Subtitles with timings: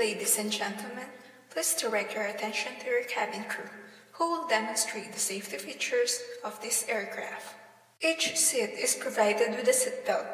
[0.00, 1.08] Ladies and gentlemen,
[1.50, 3.70] please direct your attention to your cabin crew,
[4.12, 7.54] who will demonstrate the safety features of this aircraft.
[8.00, 10.26] Each seat is provided with a seatbelt.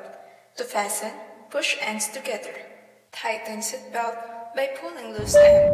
[0.56, 1.12] To fasten,
[1.50, 2.54] push ends together.
[3.12, 4.16] Tighten seatbelt
[4.56, 5.72] by pulling loose end.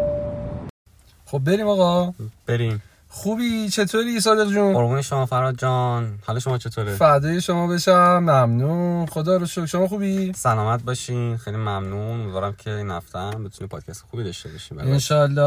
[1.26, 2.14] خب بریم آقا
[2.46, 2.82] بریم
[3.15, 6.19] خوبی؟ چطوری صادق جون؟ قربون شما فراد جان.
[6.25, 8.17] حال شما چطوره؟ فدای شما بشم.
[8.17, 9.05] ممنون.
[9.05, 9.65] خدا رو شکر.
[9.65, 11.37] شما خوبی؟ سلامت باشین.
[11.37, 12.21] خیلی ممنون.
[12.21, 15.41] امیدوارم که این هفته هم بتونیم پادکست خوبی داشته باشیم انشالله.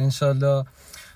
[0.00, 0.64] انشالله.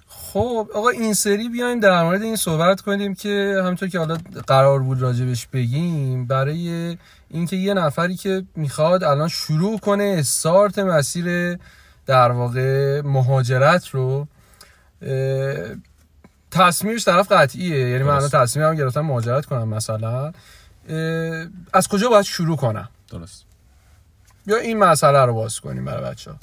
[0.09, 4.80] خب آقا این سری بیایم در مورد این صحبت کنیم که همونطور که حالا قرار
[4.80, 6.96] بود راجبش بگیم برای
[7.30, 11.59] اینکه یه نفری که می‌خواد الان شروع کنه استارت مسیر
[12.07, 14.27] در واقع مهاجرت رو
[16.55, 18.29] تصمیمش طرف قطعیه یعنی من الان.
[18.29, 20.33] تصمیمم گرفتم مهاجرت کنم مثلا.
[21.73, 23.45] از کجا باید شروع کنم؟ درست.
[24.47, 26.37] یا این مسئله رو باز کنیم برای بچه ها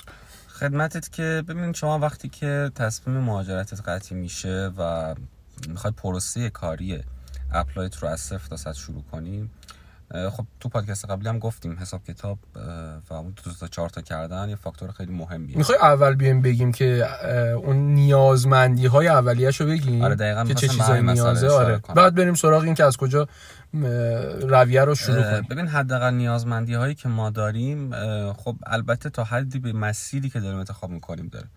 [0.47, 5.15] خدمتت که ببین شما وقتی که تصمیم مهاجرتت قطعی میشه و
[5.67, 7.03] می‌خواد پروسه کاری
[7.53, 9.51] apply ت رو از صفر تا صد شروع کنیم
[10.31, 12.39] خب تو پادکست قبلی هم گفتیم حساب کتاب
[13.09, 15.57] و اون دو تا چهار تا کردن یه فاکتور خیلی مهمیه.
[15.57, 17.07] می‌خوای اول بیایم بگیم که
[17.55, 21.79] اون نیازمندی های اولیه‌شو بگیم؟ آره، دقیقاً که چه چیزایی نیازه؟ آره.
[21.79, 21.95] کنم.
[21.95, 23.27] بعد بریم سراغ این که از کجا
[24.41, 25.47] رویه رو شروع کنیم.
[25.49, 27.91] ببین حداقل نیازمندی هایی که ما داریم
[28.33, 31.47] خب البته تا حدی به مسیری که داریم انتخاب می‌کنیم داره.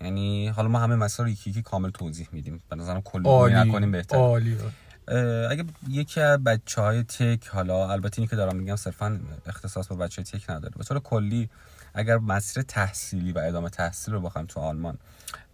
[0.00, 2.62] یعنی حالا ما همه مسائل رو یکی یکی کامل توضیح میدیم.
[2.70, 4.40] به نظرم کلی نکنیم بهتر اه،
[5.50, 9.96] اگه یکی از بچه های تک حالا البته اینی که دارم میگم صرفا اختصاص به
[9.96, 10.74] بچه تک نداره.
[10.78, 11.50] به طور کلی
[11.94, 14.98] اگر مسیر تحصیلی و ادامه تحصیل رو بخوایم تو آلمان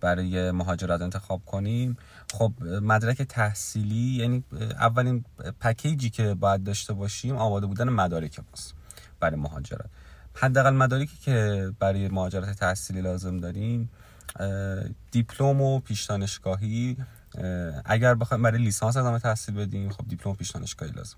[0.01, 1.97] برای مهاجرت انتخاب کنیم
[2.33, 5.25] خب مدرک تحصیلی یعنی اولین
[5.61, 8.75] پکیجی که باید داشته باشیم آماده بودن مدارک ماست
[9.21, 9.91] برای مهاجرت.
[10.35, 13.91] حداقل مدارکی که برای مهاجرت تحصیلی لازم داریم
[15.11, 17.07] دیپلم و پیش دانشگاهی اه،
[17.85, 21.17] اگر بخوایم برای لیسانس ادامه تحصیل بدیم خب دیپلم پیش دانشگاهی لازم.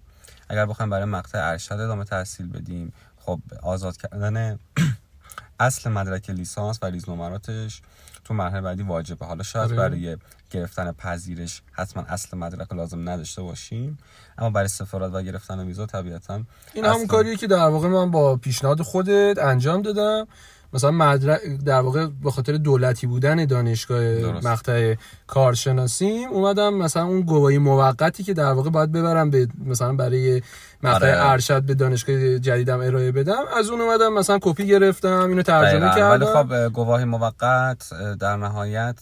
[0.48, 4.58] اگر بخوایم برای مقطع ارشد ادامه تحصیل بدیم خب آزاد کردن
[5.60, 7.82] اصل مدرک لیسانس و ریز نمراتش
[8.24, 9.26] تو مرحله بعدی واجبه.
[9.26, 9.76] حالا شاید آره.
[9.76, 10.16] برای
[10.50, 13.98] گرفتن پذیرش حتما اصل مدرک لازم نداشته باشیم.
[14.38, 16.42] اما برای سفارت و گرفتن ویزا طبیعتا
[16.74, 20.26] این همون کاریه که در واقع من با پیشنهاد خودت انجام دادم.
[20.72, 24.46] مثلا مدرک در واقع به خاطر دولتی بودن دانشگاه درست.
[24.46, 24.94] مقطع
[25.26, 30.42] کارشناسیم اومدم مثلا اون گواهی موقتی که در واقع باید ببرم به مثلا برای
[30.82, 31.30] مقطع آره.
[31.30, 35.94] ارشد به دانشگاه جدیدم ارائه بدم از اون اومدم مثلا کپی گرفتم اینو ترجمه.
[35.94, 39.00] کردم ولی خب اه، گواهی موقت در نهایت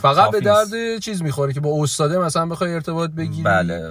[0.00, 0.40] فقط به.
[0.40, 3.82] درد چیز می‌خوره که با استاده مثلا بخوای ارتباط بگیری بله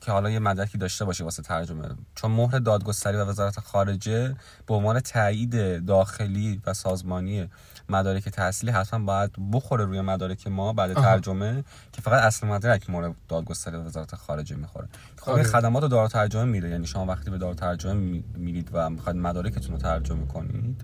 [0.00, 4.34] که حالا یه مدرکی داشته باشه واسه ترجمه چون مهر دادگستری و وزارت خارجه
[4.66, 7.48] به عنوان تایید داخلی و سازمانی
[7.90, 11.02] مدارک تحصیلی حتما باید بخوره روی مدارک ما بعد آها.
[11.02, 14.88] ترجمه که فقط اصل مدرک مورد دادگستری وزارت خارجه می‌خوره
[15.18, 15.42] خب آره.
[15.42, 19.16] خدمات رو دار ترجمه میره یعنی شما وقتی به دار ترجمه می- میرید و می‌خواید
[19.18, 20.80] مدارکتون رو ترجمه کنید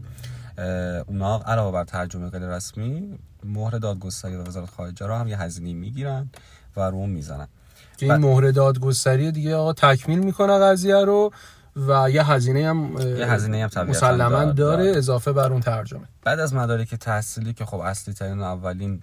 [1.06, 5.72] اونا علاوه بر ترجمه غیر رسمی مهر دادگستری و وزارت خارجه رو هم یه هزینه
[5.72, 6.30] می‌گیرن
[6.76, 7.48] و رو می‌زنن
[7.96, 8.14] که این.
[8.24, 11.30] مهر دادگستری دیگه آقا تکمیل می‌کنه قضیه رو
[11.76, 14.92] و یه هزینه هم یه هزینه هم مسلما داره.
[14.96, 19.02] اضافه بر اون ترجمه بعد از مدارک تحصیلی که خب اصلی ترین و اولین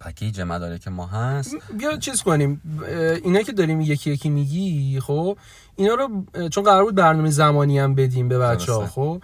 [0.00, 2.60] پکیج مدارک ما هست بیا چیز کنیم
[3.24, 5.38] اینا که داریم یکی یکی میگی خب
[5.76, 8.86] اینا رو چون قرار بود برنامه زمانی هم بدیم به بچه ها.
[8.86, 9.22] خب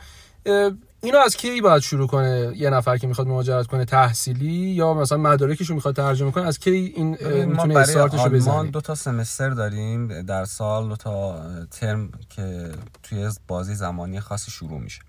[1.05, 5.19] اینو از کی باید شروع کنه یه نفر که می‌خواد مهاجرت کنه تحصیلی یا مثلا
[5.19, 8.95] مدارکش رو می‌خواد ترجمه کنه از کی این ما می‌تونه استارتش رو بزنه؟ دو تا
[8.95, 15.01] semester داریم در سال دو تا ترم که توی بازه‌ی زمانی خاصی شروع میشه.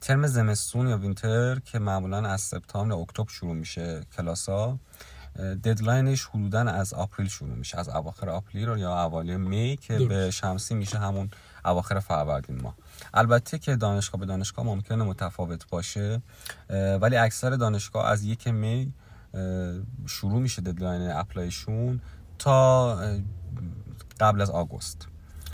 [0.00, 4.78] ترم زمستون یا winter که معمولا از سپتامبر اکتبر شروع میشه کلاسا
[5.64, 9.98] deadline ش حدودا از April شروع میشه از اواخر April یا اوایل می که.
[9.98, 11.30] به شمسی میشه همون
[11.64, 12.74] اواخر فروردین ماه.
[13.14, 16.22] البته که دانشگاه به دانشگاه ممکنه متفاوت باشه
[17.00, 18.92] ولی اکثر دانشگاه از یک می
[20.06, 22.00] شروع میشه deadline apply شون
[22.38, 22.94] تا
[24.20, 25.08] قبل از آگوست.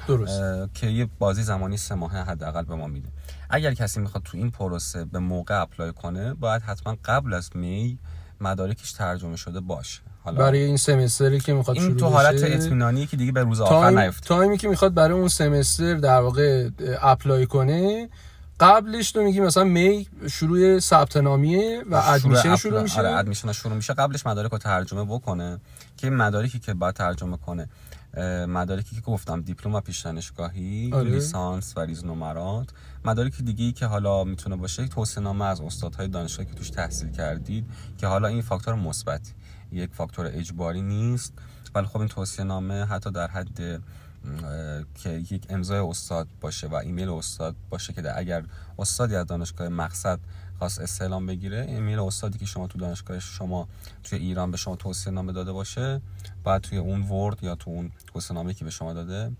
[0.08, 0.74] درست.
[0.74, 3.08] که یه بازه‌ی زمانی سه ماهه حداقل به ما میده.
[3.50, 7.98] اگر کسی می‌خواد تو این پروسه به موقع apply کنه باید حتما قبل از می
[8.40, 10.00] مدارکش ترجمه شده باشه.
[10.24, 10.38] حالا.
[10.38, 12.42] برای این semester ی که می‌خواد شروع این تو حالت.
[12.42, 14.26] اطمینانی که دیگه به روز آخر time نیفته.
[14.26, 16.68] time ی که می‌خواد برای اون semester در واقع
[17.02, 18.08] apply کنه
[18.60, 23.74] قبلش تو میگی مثلا می شروع ثبت نامیه و admission شروع میشه؟ آره admission شروع
[23.74, 23.94] میشه.
[23.94, 25.60] قبلش مدارک رو ترجمه بکنه
[25.96, 27.68] که مدارکی که باید ترجمه کنه.
[28.48, 31.10] مدارکی که گفتم دیپلم و پیش دانشگاهی آره.
[31.10, 32.66] لیسانس و ریز نمرات.
[33.04, 37.10] مدارک دیگه ای که حالا می‌تونه باشه توصیه نامه از استادهای دانشگاهی که توش تحصیل
[37.10, 37.66] کردید
[37.98, 39.20] که حالا این فاکتور مثبت
[39.74, 41.32] یک فاکتور اجباری نیست.
[41.74, 43.82] ولی خب این توصیه نامه حتی در حد
[44.94, 48.44] که یک امضای استاد باشه و ایمیل استاد باشه که اگر
[48.78, 50.20] استادی از دانشگاه مقصد
[50.58, 53.68] خواست استعلام بگیره ایمیل استادی که شما تو دانشگاه شما
[54.04, 56.00] توی ایران به شما توصیه نامه داده باشه
[56.44, 59.30] بعد توی اون ورد یا تو اون توصیه نامه که به شما داده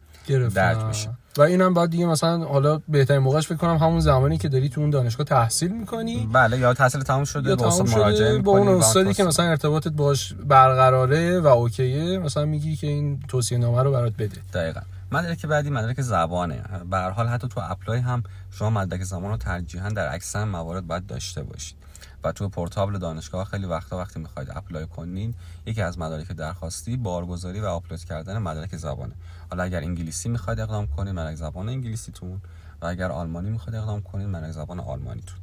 [0.55, 1.11] درج بشه.
[1.39, 4.81] و اینم بعد دیگه مثلا حالا بهترین موقعش فکر کنم همون زمانی که داری تو
[4.81, 6.29] اون دانشگاه تحصیل می‌کنی.
[6.33, 9.47] بله یا تحصیل تموم شده یا استاد تمام مراجعه شده با اون استادی که مثلا
[9.47, 14.37] ارتباطت باش برقراره و okay ه مثلا میگی که این توصیه نامه رو برات بده.
[14.55, 14.81] دقیقا.
[15.13, 16.63] مدرک بعدی مدرک زبانه.
[16.91, 21.07] به حال حتی تو apply هم شما مدرک زبان رو ترجیحاً در اکثر موارد باید
[21.07, 21.77] داشته باشید.
[22.25, 25.35] و تو پورتال دانشگاه خیلی وقتا وقتی می‌خواید apply کنین
[25.67, 29.15] یکی از مدارک درخواستی بارگذاری و آپلود کردن مدرک زبانه.
[29.51, 32.41] حالا اگر انگلیسی می‌خواید اقدام کنید مدرک زبان انگلیسیتون.
[32.83, 35.39] و اگر آلمانی می‌خواید اقدام کنید مدرک زبان آلمانیتون.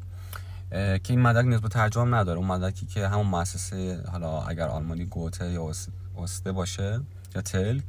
[0.71, 2.39] که این مدرک نسبت ترجمه نداره.
[2.39, 6.99] اون مدرکی که همون مؤسسه حالا اگر آلمانی گوته یا ÖS- ÖSD باشه
[7.35, 7.83] یا telc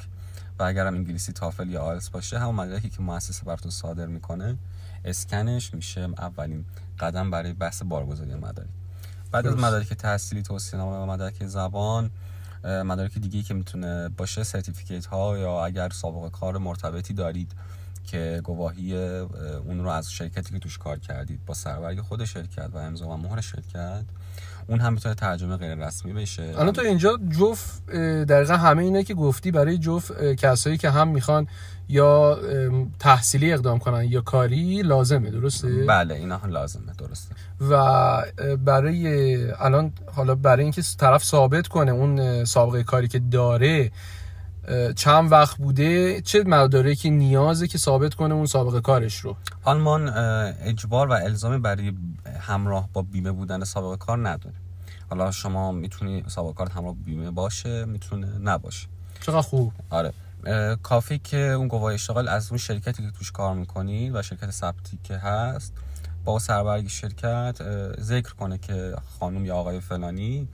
[0.58, 4.56] و اگر هم انگلیسی تافل یا آیلتس باشه همون مدرکی که مؤسسه براتون صادر می‌کنه
[5.04, 6.64] اسکنش میشه اولین
[6.99, 8.69] قدم برای بحث بارگذاری مدارک
[9.32, 9.56] بعد از.
[9.56, 12.10] مدارک تحصیلی توصیه نامه و مدارک زبان
[12.64, 17.52] مدارک دیگه که می‌تونه باشه certificate ها یا اگر سابقه کار مرتبطی دارید
[18.06, 19.02] که گواهی اه،
[19.66, 23.16] اون رو از شرکتی که توش کار کردید با سربرگ خود شرکت و امضا و
[23.16, 24.04] مهر شرکت
[24.67, 26.55] اون هم می‌تونه ترجمه غیر رسمی بشه.
[26.56, 27.19] الان تو اینجا
[27.93, 29.79] اه، دقیقا همه اینا که گفتی برای
[30.20, 31.47] اه، کسایی که هم می‌خوان
[31.88, 32.38] یا
[32.99, 37.35] تحصیلی اقدام کنن یا کاری لازمه درسته؟ بله اینا هم لازمه درسته.
[37.70, 37.76] و
[38.56, 43.91] برای الان حالا برای اینکه طرف ثابت کنه اون سابقه کاری که داره
[44.97, 50.09] چند وقت بوده؟ چه مدارکی نیازه که ثابت کنه اون سابقه کارش رو؟ آلمان
[50.61, 51.93] اجبار و الزامی برای
[52.41, 54.55] همراه با بیمه بودن سابقه کار نداره.
[55.11, 58.87] حالا شما می‌تونی سابقه کارت همراه با بیمه باشه می‌تونه نباشه.
[59.20, 59.73] چقدر خوب.
[59.91, 60.12] آره.
[60.82, 64.99] کافی که اون گواهی اشتغال از اون شرکتی که توش کار می‌کنید و شرکت ثبتی
[65.05, 65.73] که هست
[66.25, 67.56] با سربرگ شرکت
[68.00, 70.49] ذکر کنه که خانم یا آقای فلانی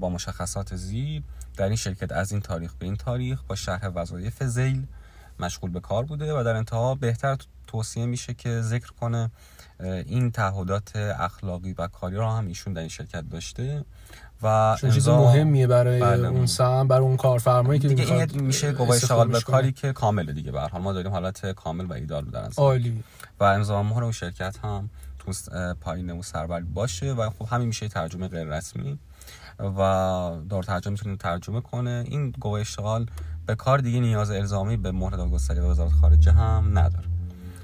[0.00, 1.22] با مشخصات زیر
[1.56, 4.86] در این شرکت از این تاریخ به این تاریخ با شرح وظایف زیل
[5.40, 9.30] مشغول به کار بوده و در انتها بهتر توصیه میشه که ذکر کنه
[9.80, 13.84] این تعهدات اخلاقی و کاری را هم ایشون در این شرکت داشته
[14.42, 16.28] و چیز مهمیه برای بله.
[16.28, 19.40] اون سهم برای اون کارفرمایی که دیگه این میشه گواهی اشتغال به.
[19.40, 23.04] کاری که کامله دیگه به حال ما داریم حالت کامل و ایدال در عالی
[23.40, 25.32] و امضا مهر اون شرکت هم تو
[25.80, 28.98] پایین اون سربر باشه و خب همین میشه ترجمه غیر رسمی
[29.62, 29.78] و
[30.48, 32.04] دار ترجمه می‌تونه ترجمه کنه.
[32.08, 33.06] این گواهی اشتغال
[33.46, 37.06] به کار دیگه نیاز الزامی به مهر دادگستری و وزارت خارجه هم نداره.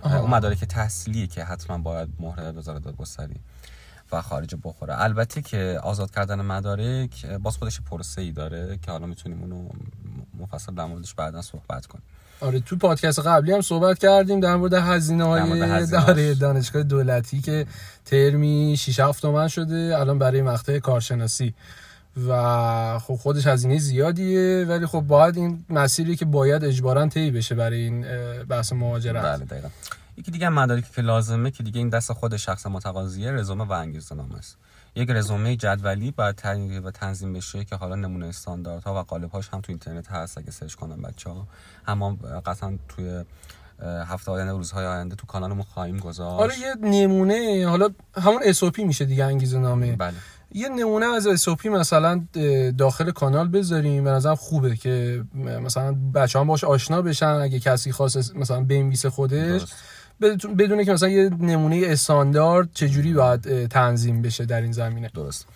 [0.05, 3.37] اون مدارک تحصیلیه که حتما باید مهر وزارت دادگستری
[4.13, 5.03] و خارجه بخوره.
[5.03, 9.69] البته که آزاد کردن مدارک باز خودش پروسه ای داره که حالا می‌تونیم اونو
[10.41, 12.05] مفصل در موردش بعدا صحبت کنیم.
[12.41, 15.87] آره تو پادکست قبلی هم صحبت کردیم در مورد هزینه های.
[15.87, 17.67] داره دانشگاه دولتی که
[18.05, 21.55] ترمی 6 7 تومن شده الان برای مقطع کارشناسی.
[22.29, 27.55] و خب خودش هزینه زیادیه ولی خب باید این مسیری که باید اجبارا طی بشه
[27.55, 28.07] برای این
[28.49, 29.25] بحث مهاجرت.
[29.25, 29.69] بله دقیقا.
[30.17, 34.15] یکی دیگه مدارکی که لازمه که دیگه این دست خود شخص متقاضیه رزومه و انگیزه
[34.15, 34.57] نامه است.
[34.95, 39.61] یک رزومه جدولی باید تهیه و تنظیم بشه که حالا نمونه استانداردها و قالب‌هاش هم
[39.61, 41.47] تو اینترنت هست اگه سرچ کنن بچه ها
[41.87, 42.17] هم
[42.47, 43.25] قطعا توی
[43.83, 46.41] هفته آینده روزهای آینده تو کانالمون خواهیم گذاشت.
[46.41, 50.15] آره یه نمونه حالا همون SOP میشه دیگه انگیزه نامه بله.
[50.53, 52.27] یه نمونه از SOP مثلا
[52.79, 54.05] داخل کانال بذاریم.
[54.05, 57.27] به نظرم خوبه که مثلا بچه هم باش آشنا بشن.
[57.27, 59.65] اگه کسی خواست مثلا بنویسه خودش
[60.59, 65.11] بدونه که مثلا یه نمونه استاندارد چجوری باید تنظیم بشه در این زمینه.
[65.15, 65.47] درست.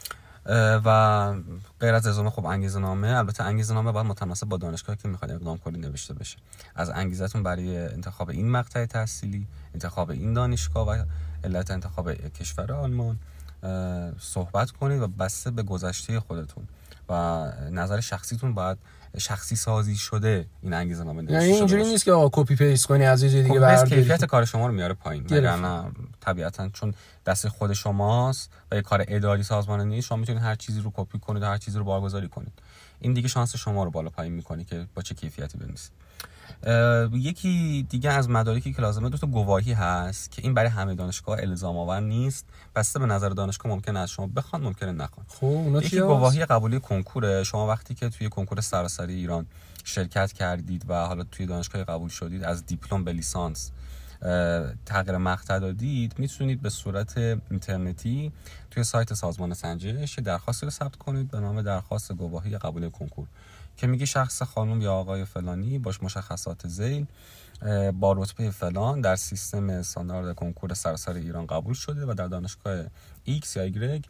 [0.84, 1.34] و
[1.80, 5.34] غیر از رزومه خب انگیزه نامه البته انگیزه نامه باید متناسب با دانشگاهی که می‌خواید
[5.34, 6.36] اقدام کنید نوشته بشه.
[6.76, 11.04] از انگیزتون برای انتخاب این مقطع تحصیلی انتخاب این دانشگاه و
[11.44, 13.18] علت انتخاب کشور آلمان.
[14.20, 16.64] صحبت کنید و بسته به گذشته خودتون
[17.08, 17.14] و
[17.70, 18.78] نظر شخصیتون باید
[19.18, 21.84] شخصی سازی شده این انگیزه نامه نوشته یعنی اینجوری.
[21.84, 24.66] نیست که آقا copy paste کنی از یه دیگه خب بس برداری کیفیت کار شما
[24.66, 25.24] رو میاره پایین.
[25.24, 25.90] وگرنه
[26.20, 26.94] طبیعتا چون
[27.26, 31.18] دست خود شماست و یه کار اداری سازمانه نیست شما می‌تونید هر چیزی رو کپی
[31.18, 32.52] کنید و هر چیزی رو بارگذاری کنید
[33.00, 35.92] این دیگه شانس شما رو بالا پایین می‌کنه که با چه کیفیتی بنویسید
[37.12, 41.38] یکی دیگه از مدارکی که لازمه دو تا گواهی هست که این برای همه دانشگاه
[41.40, 42.46] الزام آور نیست.
[42.74, 45.26] بسته به نظر دانشگاه ممکنه از شما بخوان ممکنه نخوان.
[45.28, 47.44] خب اونا یکی گواهی قبولی کنکوره.
[47.44, 49.46] شما وقتی که توی کنکور سراسری ایران
[49.84, 53.70] شرکت کردید و حالا توی دانشگاه قبول شدید از دیپلم به لیسانس
[54.86, 57.18] تغییر مقطع دادید می‌تونید به صورت
[57.50, 58.32] اینترنتی
[58.70, 63.26] توی سایت سازمان سنجش درخواست رو ثبت کنید به نام درخواست گواهی قبول کنکور.
[63.76, 67.06] که میگه شخص خانم یا آقای فلانی باش مشخصات زیل
[67.92, 72.84] با رتبه فلان در سیستم استاندارد کنکور سراسر ایران قبول شده و در دانشگاه
[73.26, 74.02] X یا Y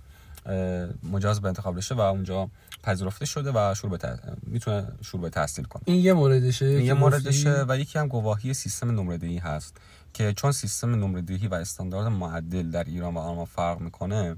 [1.02, 2.50] مجاز به انتخاب بشه و اونجا
[2.82, 5.82] پذیرفته شده و شروع به می‌تونه شروع به تحصیل کنه.
[5.86, 9.76] این یه موردشه این یه موردشه و یکی هم گواهی سیستم نمره هست
[10.12, 14.36] که چون سیستم نمره و استاندارد معدل در ایران و آلمان فرق می‌کنه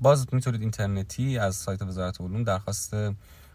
[0.00, 2.94] باز می‌تونید اینترنتی از سایت وزارت علوم درخواست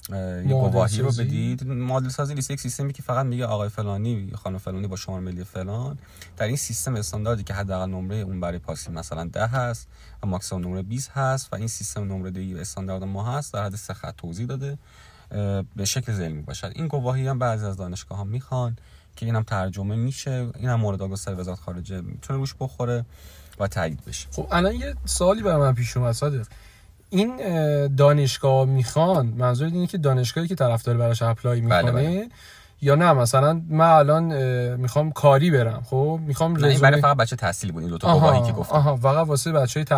[0.10, 1.68] یه گواهی رو بدید.
[1.68, 5.44] مدل سازی لیست یک سیستمی که فقط میگه آقای فلانی خانم فلانی با شماره ملی
[5.44, 5.98] فلان.
[6.38, 9.88] در این سیستم استانداردی که حداقل نمره اون برای پاسی مثلا 10 هست
[10.24, 13.76] و ماکسیمم نمره 20 هست و این سیستم نمره دی استاندارد ما هست در حد
[13.76, 14.78] سه خط توضیح داده.
[15.76, 18.76] به شکل ذیل باشد این گواهی هم بعضی از دانشگاه ها می‌خوان
[19.16, 20.50] که اینم ترجمه میشه.
[20.56, 23.06] اینم مورد آگوستر وزارت خارجه می‌تونه روش بخوره
[23.60, 24.28] و تایید بشه.
[24.32, 26.48] خب الان یه سوالی برای من پیش اومد صادق.
[27.14, 27.38] این
[27.96, 32.30] دانشگاه می‌خوان منظور اینه که دانشگاهی که طرفدار براش اپلای می‌کنه بله بله.
[32.82, 34.24] یا نه؟ مثلا من الان
[34.76, 38.42] می‌خوام کاری برم خب؟ می‌خوام رزومه برای فقط بچه تحصیلی بود این دو تا گواهی
[38.44, 38.76] که گفتم.
[38.76, 39.92] آها فقط واسه بچهای ت...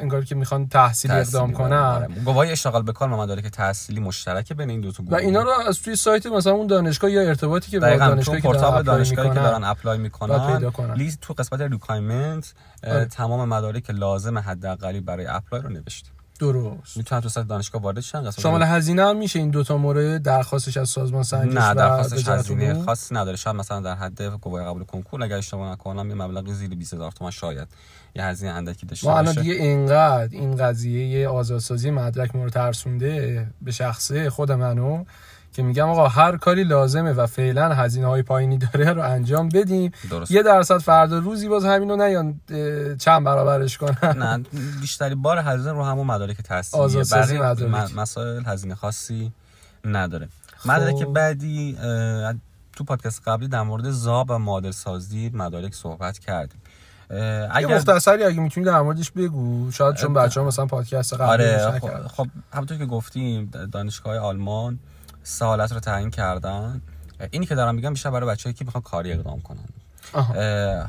[0.00, 1.72] انگار که می‌خوان تحصیلی اقدام کنن.
[1.72, 2.08] آره.
[2.24, 5.50] گواهی اشتغال به کار مدارک که تحصیلی مشترکه بین این دو تا و اینا رو
[5.68, 9.34] از توی سایت مثلا اون دانشگاه یا ارتباطی که با دانشگاهی که دارن دانشگاهی که
[9.34, 12.54] دارن apply می‌کنن لیست تو قسمت requirement
[12.86, 13.04] آره.
[13.04, 16.13] تمام مدارک لازم حداقلی برای apply رو نوشته.
[16.38, 16.96] درست.
[16.96, 20.88] می‌تونن تو سایت دانشگاه وارد شن شامل هزینه هم میشه این دوتا مورد؟ درخواستش از
[20.88, 23.36] سازمان سنجش نه درخواستش هزینه خاصی نداره.
[23.36, 27.30] شاید مثلا در حد گواهی قبول کنکور اگر اشتباه نکنم یه مبلغ زیر 20000 تومان
[27.30, 27.68] شاید
[28.14, 32.50] یه هزینه اندکی داشته باشه ما الان دیگه اینقدر این قضیه آزادسازی مدرک ما رو
[32.50, 35.04] ترسونده به شخصه خود منو.
[35.54, 39.92] که میگم آقا هر کاری لازمه و فعلا هزینه های پایینی داره رو انجام بدیم.
[40.10, 40.30] درست.
[40.30, 42.40] یه درصد فردا روزی باز همینو نیان
[42.98, 44.18] چند برابرش کنن.
[44.22, 44.44] نه
[44.80, 47.04] بیشتری بار هزینه رو همون مدارک تحصیلیه.
[47.04, 49.32] برای مسائل هزینه خاصی
[49.84, 50.28] نداره.
[50.56, 50.70] خب.
[50.70, 51.76] مدارک بعدی
[52.76, 56.60] تو پادکست قبلی در مورد زاب و مدل سازی مدارک صحبت کردیم.
[57.50, 61.46] اگر یه مختصری اگه می‌تونی در موردش بگو شاید چون بچه ها مثلا پادکست قبلی
[61.46, 64.78] آره خب, خب همونطور که گفتیم دانشگاه آلمان
[65.26, 66.82] حالت رو تعیین کردن.
[67.30, 69.68] اینی که دارم میگم بیشتر برای بچه‌ای که می‌خوان کاری اقدام کنن.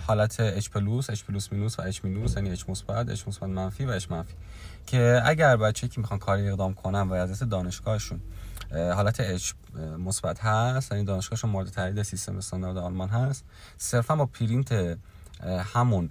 [0.08, 3.86] حالت H plus H plus minus و H minus یعنی H مثبت H مثبت منفی
[3.86, 4.34] و H منفی.
[4.86, 8.22] که اگر بچه‌ای که می‌خوان کاری اقدام کنن و از دانشگاهشون
[8.72, 9.54] حالت H
[10.00, 13.46] مثبت هست یعنی دانشگاهشون مورد تایید سیستم استاندارد آلمان هست.
[13.78, 14.98] صرفا با پرینت
[15.74, 16.10] همون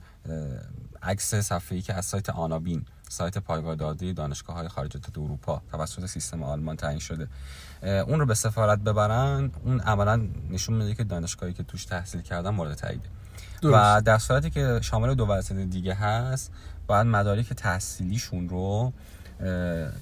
[1.03, 5.63] عکس صفحه‌ای که از سایت آنابین سایت پایگاه داده دانشگاه های خارجات اروپا.
[5.73, 7.29] توسط سیستم آلمان تعیین شده.
[7.83, 12.51] اون رو به سفارت ببرن اون عملا نشون میده که دانشگاهی که توش تحصیل کردن
[12.51, 13.09] مورد تاییده.
[13.63, 16.53] و در صورتی که شامل دو ورزه دیگه هست
[16.87, 18.93] باید مدارک تحصیلیشون رو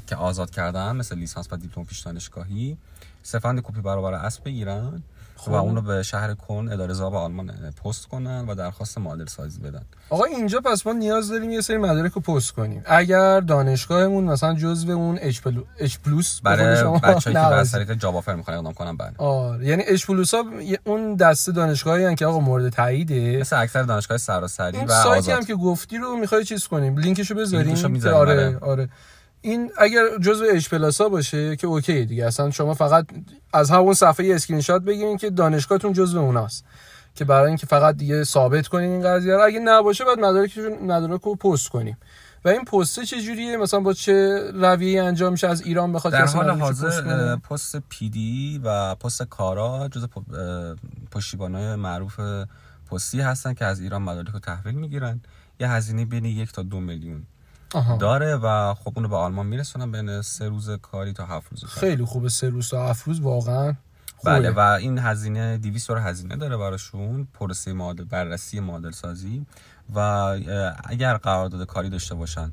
[0.07, 2.77] که آزاد کردن مثل لیسانس و دیپلم پیش دانشگاهی
[3.23, 5.03] سفند کپی برابر اسب بگیرن.
[5.45, 5.53] خب.
[5.53, 7.53] و اون رو به شهر کن اداره زاب آلمان
[7.85, 9.83] پست کنن و درخواست معادل سازی بدن.
[10.11, 12.83] آقا اینجا پس ما نیاز داریم یه سری مدارک رو پست کنیم.
[12.87, 15.63] اگر دانشگاهمون مثلا جزو اون H plu-
[16.05, 19.13] plus برای بچه‌ای که از طریق job offer می‌خوان اقدام کنن بله.
[19.19, 20.45] آره یعنی H plus ها
[20.85, 23.39] اون دسته دانشگاهی که آقا مورد تاییده.
[23.41, 26.97] مثل اکثر دانشگاه سراسری و سایتی هم که گفتی رو می‌خوای چیز کنیم.
[26.97, 28.07] لینکشو بذاریم.
[28.07, 28.59] آره بله.
[28.59, 28.89] آره.
[29.43, 32.27] این اگر جزء H plus ا باشه که okay دیگه.
[32.27, 33.07] اصلا شما فقط
[33.53, 36.65] از همون صفحه اسکرین شات بگیرین که دانشگاهتون جزء اوناست.
[37.15, 39.43] که برای اینکه فقط دیگه ثابت کنین این قضیه رو.
[39.45, 41.97] اگه نباشه بعد مدارکشون مدارک رو پست کنیم.
[42.45, 46.27] و این پست چه جوریه مثلا با چه رویه انجام میشه؟ از ایران بخواد در
[46.27, 50.07] حال حاضر پست پی دی و پست کارا جز
[51.11, 52.21] پشتیبانای معروف
[52.91, 55.21] پستی هستن که از ایران مدارک رو تحویل می‌گیرن.
[55.61, 57.27] یه هزینه بین یک تا دو میلیون.
[57.99, 61.81] داره و خب اونو به آلمان میرسونن بین سه روز کاری تا هفت روز کاری.
[61.81, 63.75] خیلی خوبه سه روز تا هفت روز واقعا
[64.25, 69.47] بله و این هزینه 200 رو هزینه داره براشون پروسه معادل بررسی معادل سازی
[69.95, 69.99] و
[70.85, 72.53] اگر قرارداد کاری داشته باشن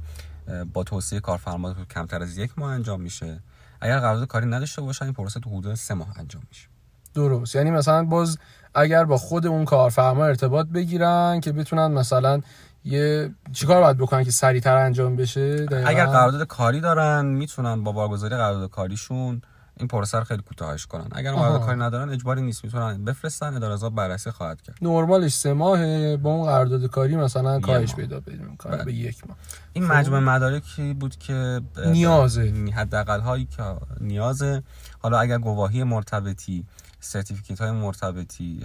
[0.74, 3.40] با توصیه کارفرما کمتر از یک ماه انجام میشه.
[3.82, 6.68] اگر قرارداد کاری نداشته باشن این پروسه تو حدود سه ماه انجام میشه.
[7.14, 7.56] درست.
[7.56, 8.38] یعنی مثلا باز
[8.76, 12.42] اگر با خود اون کارفرما ارتباط بگیرن که بتونن مثلا
[12.84, 18.36] یه چیکار باید بکنن که سریعتر انجام بشه؟ اگر قرارداد کاری دارن می‌تونن با بارگذاری
[18.36, 19.42] قرارداد کاریشون
[19.78, 21.08] این پروسه رو خیلی کوتاهش کنن.
[21.12, 22.64] اگر قرارداد کاری ندارن اجباری نیست.
[22.64, 24.76] می‌تونن بفرستن اداره از بررسی خواهد کرد.
[24.82, 28.94] نرمالش سه ماه با اون قرارداد کاری مثلا کاهش پیدا پیدا می‌کنه به بله.
[28.94, 29.38] یک ماه.
[29.74, 29.94] این خب.
[29.94, 32.54] مجموعه مدارکی بود که نیازه.
[32.76, 33.64] حداقل هایی که
[34.02, 34.64] نیازه.
[35.00, 36.66] حالا اگر گواهی مرتبطی
[37.00, 38.60] سرتیفیکیت های مرتبطی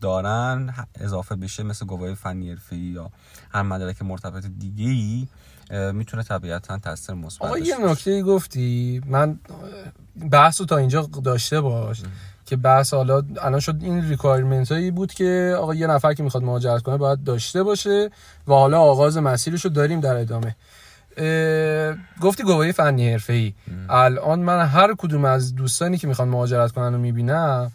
[0.00, 3.10] دارن اضافه بشه مثل گواهی فنی حرفه‌ای یا
[3.50, 5.28] هر مدرک مرتبط دیگه ای
[5.92, 9.00] می‌تونه طبیعتا تاثیر مثبت آقا یه نکته گفتی.
[9.06, 9.38] من
[10.30, 12.02] بحث رو تا اینجا داشته باش
[12.46, 16.42] که بحث حالا الان شد این ریکوایرمنت هایی بود که آقا یه نفر که می‌خواد
[16.42, 18.10] مهاجرت کنه باید داشته باشه
[18.48, 20.56] و حالا آغاز مسیرش رو داریم در ادامه.
[22.20, 23.54] گفتی گواهی فنی حرفه ای
[23.90, 27.72] الان من هر کدوم از دوستانی که می‌خوان مهاجرت کنن رو می‌بینم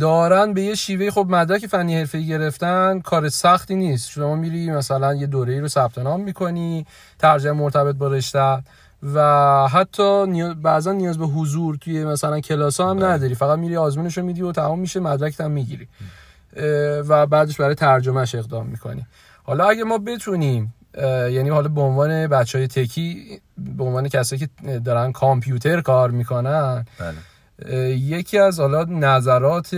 [0.00, 4.10] دارن به یه شیوه خب مدرک فنی حرفه‌ای گرفتن کار سختی نیست.
[4.10, 6.86] شما میری مثلا یه دوره ای رو ثبت نام می‌کنی
[7.18, 8.62] ترجمه مرتبط با رشته.
[9.14, 13.06] و حتی بعضا نیاز به حضور توی مثلا کلاس هم بله.
[13.06, 13.34] نداری.
[13.34, 15.88] فقط میری آزمونش رو میدی و تمام میشه مدرک هم می‌گیری.
[17.08, 19.06] و بعدش برای ترجمهش اقدام می‌کنی.
[19.42, 23.40] حالا اگه ما بتونیم یعنی حالا به عنوان بچه های تکی
[23.76, 27.14] به عنوان کسایی که دارن کامپیوتر کار می‌کنن بله.
[27.90, 29.74] یکی از حالا نظرات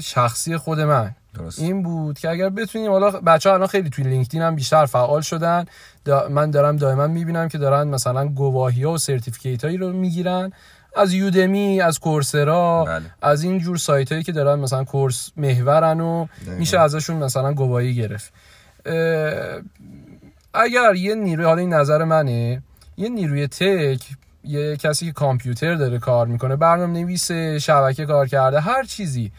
[0.00, 1.58] شخصی خود من درست.
[1.58, 5.20] این بود که اگر بتونیم حالا بچه ها الان خیلی توی لینکدین هم بیشتر فعال
[5.20, 5.64] شدن
[6.30, 10.52] من دارم دائما می‌بینم که دارن مثلا گواهی ها و certificate هایی رو می‌گیرن
[10.96, 13.02] از Udemy از Coursera بله.
[13.22, 17.94] از این جور سایت هایی که دارن مثلا course محورن و میشه ازشون مثلا گواهی
[17.94, 18.32] گرفت
[20.54, 22.62] اگر یه نیروی حالا این نظر منه
[22.96, 24.02] یه نیروی tech
[24.44, 29.32] یه کسی که کامپیوتر داره کار می‌کنه برنامه نویس شبکه کار کرده هر چیزی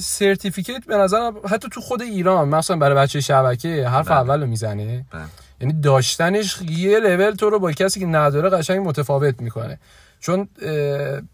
[0.00, 4.16] certificate به نظر حتی تو خود ایران مثلا برای بچه شبکه حرف بله.
[4.16, 5.04] اول رو می‌زنه.
[5.10, 5.22] بله.
[5.60, 9.78] یعنی داشتنش یه لول تو رو با کسی که نداره قشنگ متفاوت می‌کنه.
[10.20, 10.48] چون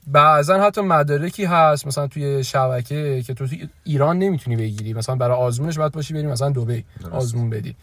[0.06, 3.46] بعضا حتی مدارکی هست مثلا توی شبکه که تو
[3.84, 4.92] ایران نمی‌تونی بگیری.
[4.92, 7.76] مثلا برای آزمونش باید باشی بریم مثلا دبی آزمون بدی.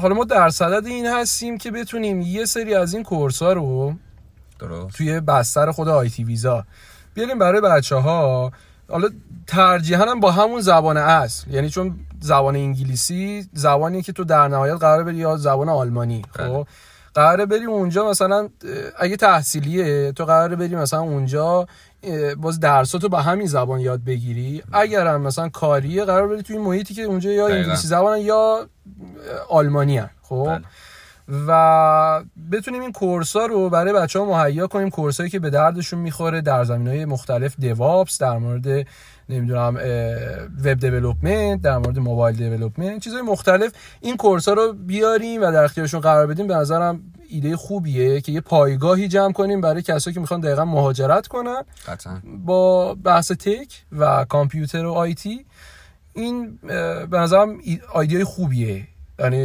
[0.00, 3.94] حالا ما در صدد این هستیم که بتونیم یه سری از این کورس ها رو
[4.58, 4.96] درست.
[4.96, 6.64] توی بستر خود آیتی ویزا
[7.14, 8.52] بیاریم برای بچه ها
[8.90, 9.08] حالا
[9.46, 14.74] ترجیحاً هم با همون زبان اصل یعنی چون زبان انگلیسی زبانی که تو در نهایت
[14.74, 16.64] قرار بری یا زبان آلمانی خب بله.
[17.14, 18.48] قراره بری اونجا مثلا
[18.98, 21.66] اگه تحصیلیه تو قراره بری مثلا اونجا
[22.38, 26.94] باز درساتو با همین زبان یاد بگیری اگر هم مثلا کاریه قرار بری توی محیطی
[26.94, 28.68] که اونجا یا انگلیسی زبان یا
[29.48, 30.10] آلمانی هن.
[30.22, 30.62] خب بله.
[31.48, 35.50] و بتونیم این کورس ها رو برای بچه ها مهیا کنیم کورس هایی که به
[35.50, 38.86] دردشون می‌خوره در زمین های مختلف دیوابس در مورد
[39.28, 39.74] نمی‌دونم
[40.64, 43.72] web development در مورد mobile development چیزهای مختلف.
[44.00, 46.46] این course ها رو بیاریم و در اختیارشون قرار بدیم.
[46.46, 51.26] به نظرم ایده خوبیه که یه پایگاهی جمع کنیم برای کسایی که می‌خوان دقیقا مهاجرت
[51.26, 51.62] کنن.
[52.44, 55.46] با بحث tech و کامپیوتر و IT
[56.12, 56.56] این
[57.10, 57.58] به نظرم
[57.94, 58.86] ایده خوبیه.
[59.18, 59.36] یعنی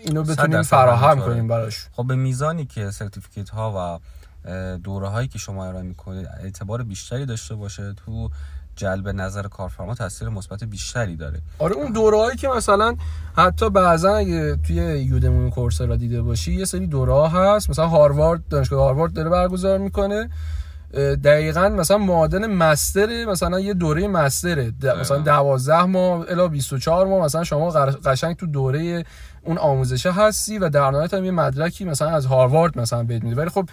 [0.00, 1.86] اینو بتونیم فراهم کنیم براش.
[1.92, 4.00] خب به میزانی که certificate ها
[4.46, 8.30] و دوره هایی که شما ارائه می‌کنید اعتبار بیشتری داشته باشه تو
[8.76, 11.40] جلب نظر کارفرما تاثیر مثبت بیشتری داره.
[11.58, 12.96] آره اون دوره هایی که مثلا
[13.36, 17.70] حتی بعضا اگه توی یودمون کورس را دیده باشی یه سری دوره ها هست.
[17.70, 20.30] مثلا هاروارد دانشگاه هاروارد داره برگزار می‌کنه.
[21.24, 27.44] دقیقا مثلا معادن مستر مثلا یه دوره مستره مثلا 12 ماه الا 24 ماه مثلا
[27.44, 29.04] شما قشنگ تو دوره
[29.44, 33.36] اون آموزشه هستی و در نهایت هم یه مدرکی مثلا از هاروارد مثلا بهت میده.
[33.36, 33.68] ولی خب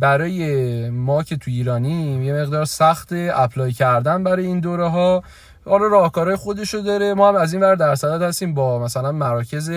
[0.00, 5.22] برای ما که تو ایرانی یه مقدار سخت apply کردن برای این دوره ها
[5.64, 7.14] حالا راهکارهای خودشو داره.
[7.14, 9.70] ما هم از این ور در صدد هستیم با مثلا مراکز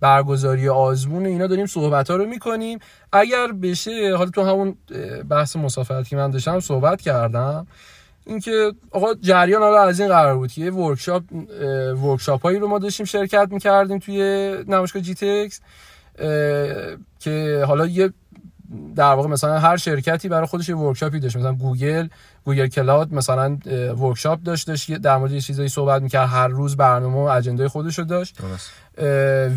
[0.00, 2.78] برگزاری آزمون اینا داریم صحبت ها رو می‌کنیم.
[3.12, 4.76] اگر بشه حالا تو همون
[5.30, 7.66] بحث مسافرت که من داشتم صحبت کردم.
[8.26, 11.22] اینکه آقا جریان حالا از این قرار بود که workshop
[12.02, 14.18] workshop هایی رو ما داشتیم شرکت می‌کردیم توی
[14.68, 15.60] نمایشگاه GITEX
[17.20, 18.12] که حالا یه
[18.96, 21.36] در واقع مثلا هر شرکتی برای خودش یه workshop ی داشت.
[21.36, 22.08] مثلا گوگل
[22.44, 23.58] Google Cloud مثلا
[23.98, 26.28] workshop داشت داشت در مورد یه چیزایی صحبت می‌کرد.
[26.28, 28.38] هر روز برنامه و agenda خودش رو داشت.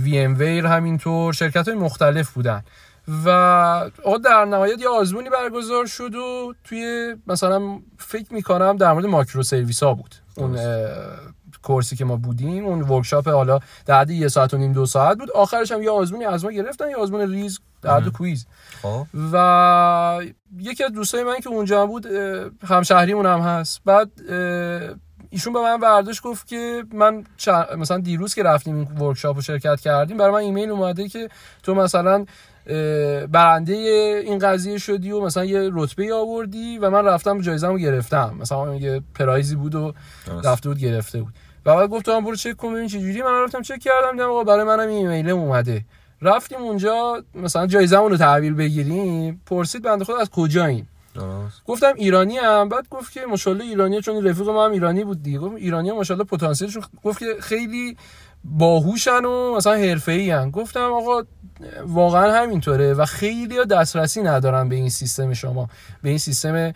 [0.04, 1.34] VMware همینطور.
[1.34, 2.64] شرکت های مختلف بودن.
[3.26, 3.30] و
[4.06, 9.84] آقا در نهایت یه آزمونی برگزار شد و توی مثلا فکر می‌کنم در مورد microservice
[9.84, 10.58] ها بود اون
[11.64, 14.86] course ی که ما بودیم اون workshop حالا در حد یه ساعت و نیم دو
[14.86, 15.32] ساعت بود.
[15.32, 16.90] آخرش هم یه آزمونی از ما گرفتن.
[16.90, 18.46] یه آزمون ریز در quiz.
[18.82, 19.06] خب.
[19.34, 20.22] و
[20.60, 22.06] یکی از دوستای من که اونجا بود
[22.68, 23.82] همشهریمون هم هست.
[23.86, 24.12] بعد
[25.30, 27.24] ایشون به من برداشت گفت که من
[27.78, 31.30] مثلا دیروز که رفتیم این workshop رو شرکت کردیم برای من ایمیل اومده که
[31.64, 32.26] تو مثلا
[33.32, 33.74] برنده
[34.26, 38.38] این قضیه شدی و مثلا یه رتبه آوردی و من رفتم جایزه رو گرفتم.
[38.40, 39.94] مثلا یه prize ی بود و
[40.44, 41.34] رفته بود گرفته بود.
[41.66, 44.44] و بعد گفتم برو چک کن ببین چه جوری من رفتم چک کردم دیدم آقا
[44.44, 45.86] برای منم ایمیل اومده.
[46.22, 51.64] رفتیم اونجا مثلا جایزمون رو تحویل بگیریم پرسید بنده خود از کجاییم؟ درست.
[51.66, 55.40] گفتم ایرانی هم بعد گفت که ماشاءالله ایرانی چون رفیق ما هم ایرانی بود دیگه
[55.40, 57.98] گفت ایرانی هم ماشاءالله پتانسیلشون گفت که خیلی
[58.44, 61.24] باهوشن و مثلا حرفه‌ای ان گفتم آقا
[61.86, 65.70] واقعا همینطوره و خیلی دسترسی ندارن به این سیستم شما.
[66.04, 66.74] به این سیستم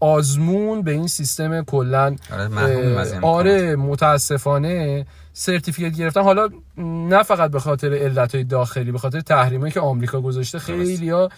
[0.00, 5.06] آزمون به این سیستم کلا آره این آره متاسفانه
[5.38, 6.22] سرتیفیکت گرفتن.
[6.22, 11.28] حالا نه فقط به خاطر علت داخلی به خاطر تحریمی که آمریکا گذاشته خیلی ها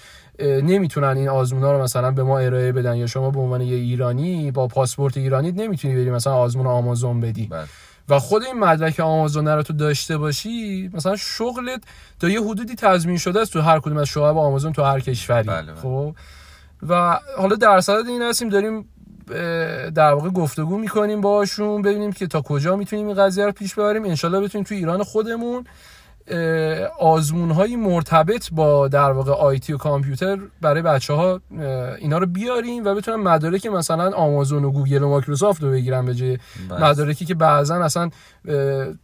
[0.41, 2.97] نمی‌تونن این آزمون ها رو مثلا به ما ارائه بدن.
[2.97, 7.47] یا شما به عنوان یه ایرانی با پاسپورت ایرانی نمی‌تونی بری مثلا آزمون آمازون بدی.
[7.47, 7.65] بله.
[8.09, 11.83] و خود این مدرک آمازون رو تو داشته باشی مثلا شغلت
[12.21, 15.49] تا یه حدودی تضمین شده است تو هر کدوم از شعب آمازون تو هر کشوری.
[15.49, 15.75] بله، بله.
[15.75, 16.15] خب؟
[16.89, 18.89] و حالا در صدد این هستیم داریم
[19.95, 24.05] در واقع گفتگو می‌کنیم باشون ببینیم که تا کجا می‌تونیم این قضیه رو پیش ببریم.
[24.05, 25.65] انشالله بتونیم تو ایران خودمون
[27.01, 31.41] آزمون های مرتبط با در واقع IT و کامپیوتر برای بچه ها
[31.99, 36.15] اینا رو بیاریم و بتونن مدارک مثلا آمازون و گوگل و مایکروسافت رو بگیرن به
[36.15, 36.37] جای
[36.71, 36.81] بس.
[36.81, 38.11] مدارکی که بعضا اصلا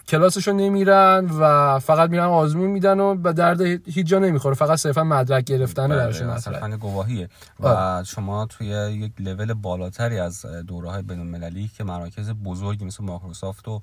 [0.09, 5.05] کلاسشون نمیرن و فقط میرن آزمون میدن و به درد هیچ جا نمی‌خوره فقط صرفا
[5.05, 6.39] مدرک براشون بله، مطرحه.
[6.39, 7.29] صرفاً گواهیه
[7.61, 8.05] و آره.
[8.05, 13.69] شما توی یک لول بالاتری از دوره های بین المللی که مراکز بزرگی مثل مایکروسافت
[13.69, 13.83] و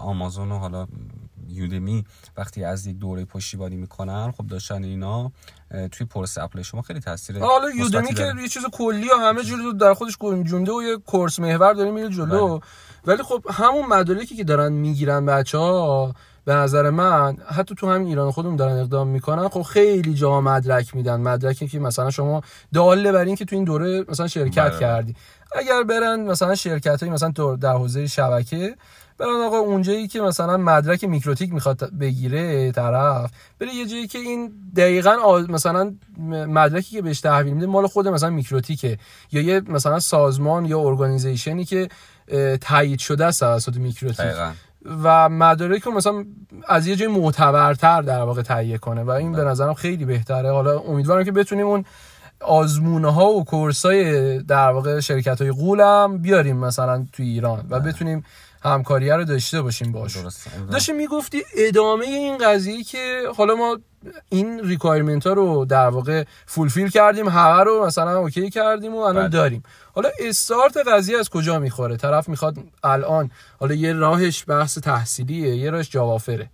[0.00, 0.86] آمازون و حالا
[1.48, 2.04] Udemy
[2.36, 5.32] وقتی از یک دوره پشتیبانی می‌کنن خب داشتن اینا
[5.92, 8.32] توی پروسه apply شما خیلی تاثیر حالا Udemy که.
[8.42, 12.08] یه چیز کلی و همه جور در خودش گنجونده و یه course محور داره میره
[12.08, 12.60] جلو
[13.06, 18.06] ولی خب همون مدارکی که دارن می‌گیرن بچه ها به نظر من حتی تو همین
[18.08, 22.42] ایران خودمون دارن اقدام می‌کنن خب خیلی جا مدرک میدن مدرکی که مثلا شما
[22.74, 24.80] داله بر این که تو این دوره مثلا شرکت بله.
[24.80, 25.14] کردی
[25.56, 28.76] اگر برن مثلا شرکت های مثلا تو- در حوزه شبکه
[29.22, 34.52] برن آقا اونجایی که مثلا مدرک MikroTik می‌خواد بگیره طرف بره یه جایی که این
[34.76, 35.94] دقیقا مثلا
[36.28, 38.98] مدرکی که بهش تحویل میده مال خود مثلا MikroTik ه.
[39.32, 41.88] یا یه مثلا سازمان یا organization ی که
[42.60, 44.20] تایید شده است توسط MikroTik.
[44.20, 44.52] دقیقاً.
[45.02, 46.24] و مدارک رو مثلا
[46.68, 49.02] از یه جای معتبرتر در واقع تهیه کنه.
[49.02, 50.52] و این به نظرم خیلی بهتره.
[50.52, 51.84] حالا امیدوارم که بتونیم اون
[52.40, 57.80] آزمون ها و course های در واقع شرکت های غولم بیاریم مثلا توی ایران و
[57.80, 58.24] بتونیم
[58.62, 63.78] همکاریه رو داشته باشیم درسته داشتی می‌گفتی ادامه این قضیه که حالا ما
[64.28, 69.14] این requirement ها رو در واقع fulfill کردیم همه رو مثلا OK کردیم و الان
[69.14, 69.28] بله.
[69.28, 69.62] داریم.
[69.94, 75.70] حالا استارت قضیه از کجا می‌خوره؟ طرف می‌خواد الان حالا یه راهش بحث تحصیلیه یه
[75.70, 76.50] راهش job offer ه.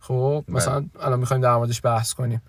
[0.00, 2.42] خب مثلا الان می‌خوایم در موردش بحث کنیم.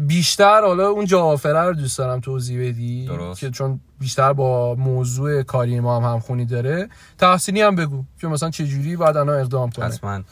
[0.00, 3.06] بیشتر حالا اون جوافره رو دوست دارم توضیح بدی.
[3.06, 3.40] درست.
[3.40, 6.88] که چون بیشتر با موضوع کاری ما هم همخونی داره.
[7.18, 9.84] تحصیلی هم بگو که مثلا چه جوری باید الان اقدام کنه.
[9.84, 10.22] حتما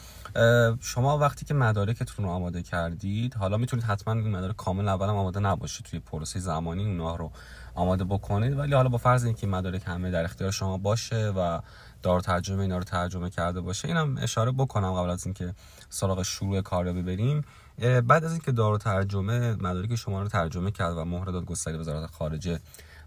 [0.81, 5.15] شما وقتی که مدارکتون رو آماده کردید حالا می‌تونید حتما این مدارک کامل اول هم
[5.15, 7.31] آماده نباشه توی پروسه زمانی اونها رو
[7.75, 8.57] آماده بکنید.
[8.57, 11.59] ولی حالا با فرض اینکه این مدارک همه در اختیار شما باشه و
[12.03, 15.53] دار ترجمه اینا رو ترجمه کرده باشه اینم اشاره بکنم قبل از اینکه
[15.89, 17.37] سراغ شروع کار رو ببریم.
[17.37, 17.43] اه،
[17.81, 21.77] بعد از اینکه دار و ترجمه مدارک شما رو ترجمه کرد و مهر داد گستری
[21.77, 22.59] وزارت خارجه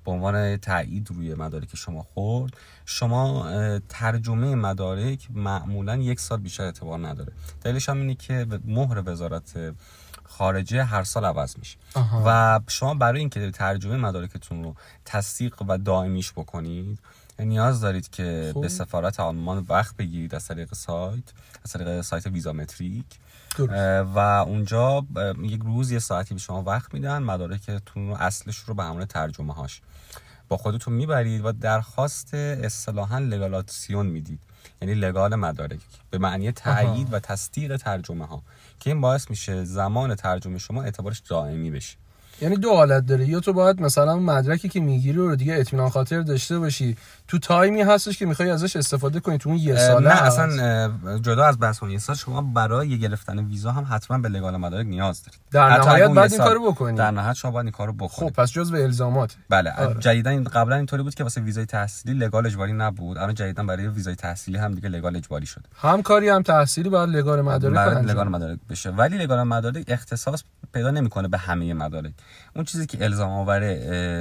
[0.05, 3.49] به عنوان تایید روی مدارک شما خورد شما
[3.89, 7.33] ترجمه مدارک معمولا یک سال بیشتر اعتبار نداره
[7.63, 9.75] دلیلش هم اینه که مهر وزارت
[10.25, 12.23] خارجه هر سال عوض میشه آها.
[12.27, 16.99] و شما برای اینکه ترجمه مدارکتون رو تصدیق و دائمیش بکنید
[17.39, 18.61] نیاز دارید که خب.
[18.61, 21.25] به سفارت آلمان وقت بگیرید از طریق سایت
[21.65, 23.05] از طریق سایت ویزامتریک.
[23.57, 23.73] درست.
[23.73, 25.07] اه، و اونجا
[25.43, 29.55] یک روز یه ساعتی به شما وقت میدن مدارکتون رو اصلش رو به همراه ترجمه
[29.55, 29.81] هاش
[30.49, 34.41] با خودتون می‌برید و درخواست اصطلاحا لگالاتسیون می‌دید.
[34.83, 35.81] یعنی لگال مدارک.
[36.11, 38.43] به معنی تایید و تصدیق ترجمه ها
[38.81, 41.97] که این باعث میشه زمان ترجمه شما اعتبارش دائمی بشه.
[42.41, 43.29] یعنی دو حالت داره.
[43.29, 46.97] یا تو باید مثلا مدرکی که می‌گیری رو دیگه اطمینان خاطر داشته باشی.
[47.29, 50.39] تو تایمی هستش که می‌خوای ازش استفاده کنی تو اون یه ساله نه هست.
[50.39, 54.57] اصلا جدا از بحث اون یه سال شما برای گرفتن ویزا هم حتما به لگال
[54.57, 55.41] مدارک نیاز دارید.
[55.51, 56.99] در نهایت باید این کارو بکنی.
[56.99, 59.37] در نهایت شما باید این کارو خب بکنید پس جزء الزامات.
[59.49, 60.01] بله آره.
[60.01, 63.19] جدیدا این قبلا اینطوری بود که واسه ویزای تحصیلی لگال اجباری نبود.
[63.19, 65.65] الان جدیدا برای ویزای تحصیلی هم دیگه لگال اجباری شده.
[65.77, 68.91] هم کاری هم تحصیلی باید لگار مدارک لگال مدارک بشه.
[68.91, 70.43] ولی لگال مدارک اختصاص
[70.73, 72.13] پیدا نمی‌کنه به همه مدارک.
[72.57, 73.77] اون چیزی که الزام آور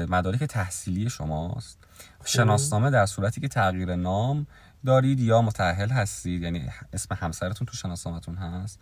[0.06, 1.78] مدارک تحصیلی شماست.
[2.26, 4.48] شناسنامه در صورتی که تغییر نام
[4.86, 8.80] دارید یا متأهل هستید یعنی اسم همسرتون تو شناسنامه‌تون هست.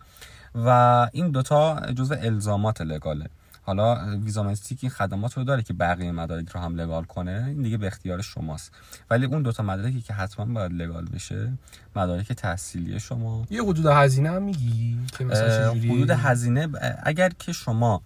[0.54, 0.68] و
[1.12, 3.26] این دوتا جزء الزامات لگاله.
[3.64, 7.76] حالا ویزامستیک این خدمات رو داره که بقیه مدارک رو هم لگال کنه این دیگه
[7.76, 8.72] به اختیار شماست.
[9.10, 11.52] ولی اون دوتا مدارکی که حتما باید لگال بشه
[11.96, 13.46] مدارک تحصیلی شما.
[13.50, 16.68] یه حدود هزینه هم میگی؟ که مثلا حدود هزینه
[17.02, 18.02] اگر که شما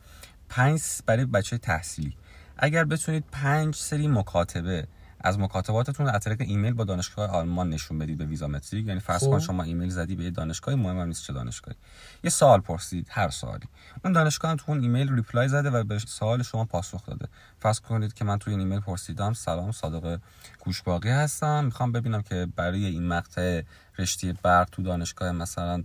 [0.49, 2.17] پنج برای بچه تحصیلی.
[2.59, 4.87] اگر بتونید پنج سری مکاتبه
[5.21, 9.39] از مکاتباتتون از طریق ایمیل با دانشگاه آلمان نشون بدید به VisaMetric یعنی فرض کن
[9.39, 9.45] خب.
[9.45, 11.77] شما ایمیل زدی به یه دانشگاه مهم هم نیست چه دانشگاهی.
[12.25, 13.67] یه سوال پرسید هر سوالی.
[14.05, 17.29] اون دانشگاه هم تو اون ایمیل reply زده و به سوال شما پاسخ داده.
[17.59, 20.19] فرض کنید که من توی این ایمیل پرسیدم سلام صادق
[20.59, 21.65] گوشباقی هستم.
[21.65, 23.63] می‌خوام ببینم که برای این مقطع
[23.99, 25.83] رشته برق تو دانشگاه مثلا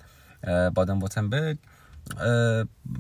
[0.76, 1.81] بادن وورتمبرگ اه،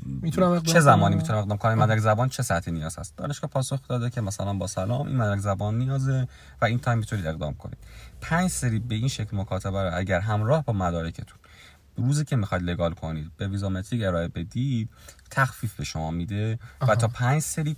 [0.06, 4.10] می‌تونم چه زمانی؟ می‌تونم اقدام کنم مدرک زبان چه سطحی نیاز هست؟ دانشگاه پاسخ داده
[4.10, 6.28] که مثلا با سلام این مدرک زبان نیازه
[6.62, 7.78] و این تایم می‌تونید اقدام کنید.
[8.22, 11.38] پنج سری به این شکل مکاتبه رو اگر همراه با مدارکتون
[11.95, 14.89] روزی که می‌خواید legal کنید به VisaMetric ارائه بدید
[15.32, 16.95] تخفیف به شما میده و.
[16.95, 17.75] تا پنج سری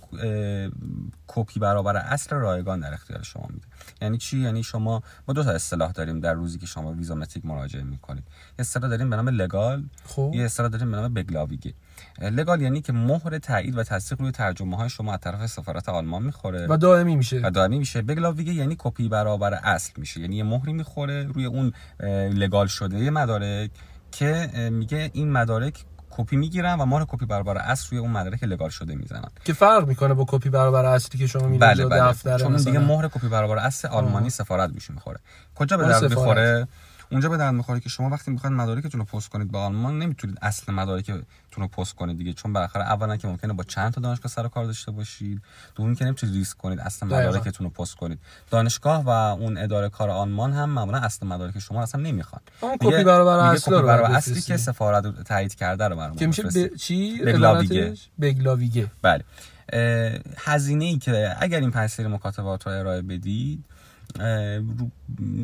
[1.26, 3.66] کپی برابر اصل رایگان در اختیار شما میده.
[4.02, 7.82] یعنی چی؟ یعنی شما ما دو تا اصطلاح داریم در روزی که شما VisaMetric مراجعه
[7.82, 8.24] می‌کنید.
[8.26, 10.32] یه اصطلاح داریم به نام legal خب.
[10.34, 11.74] یه اصطلاح داریم به نام beglaubigte.
[12.20, 16.22] legal یعنی که مهر تایید و تصدیق روی ترجمه های شما از طرف سفارت آلمان
[16.22, 16.66] می‌خوره.
[16.66, 17.40] و دائمی میشه.
[17.44, 18.02] و دائمی میشه.
[18.02, 20.20] beglaubigte یعنی کپی برابر اصل میشه.
[20.20, 21.72] یعنی یه مهری می‌خوره روی اون
[22.30, 23.70] legal شده یه مدارک.
[24.18, 28.68] که میگه این مدارک کپی می‌گیرن و مهر کپی برابر اصل روی اون مدارک legal
[28.68, 32.56] شده می‌زنن که فرق می‌کنه با کپی برابر اصلی که شما میرید بله بله دفترخونه
[32.56, 32.78] دیگه.
[32.78, 34.30] مهر کپی برابر اصل آلمانی.
[34.30, 35.18] سفارت روش می‌خوره
[35.54, 36.04] کجا به درد.
[36.04, 36.68] می‌خوره
[37.10, 40.38] اونجا به درد می‌خوره که شما وقتی می‌خواید مدارکتون رو پست کنید به آلمان نمی‌تونید
[40.42, 41.24] اصل مدارکتون
[41.56, 44.64] رو پست کنید دیگه چون بالاخره اولا که ممکنه با چند تا دانشگاه سر کار
[44.64, 45.42] داشته باشید
[45.74, 47.06] دوم که نمی‌تونید ریسک کنید اصل.
[47.06, 48.18] مدارکتون رو پست کنید
[48.50, 53.04] دانشگاه و اون اداره کار آلمان هم معمولا اصل مدارک شما اصلا نمی‌خوان اون کپی
[53.04, 54.56] برابر اصل رو برابر اصلی که.
[54.56, 56.42] سفارت تایید کرده رو برام که میشه.
[56.42, 56.76] ب...
[56.76, 57.94] چی beglaubigte.
[58.20, 59.24] بگلاویگه بله
[60.36, 63.64] هزینه ای که اگر این پنج سری مکاتبات رو ارائه بدید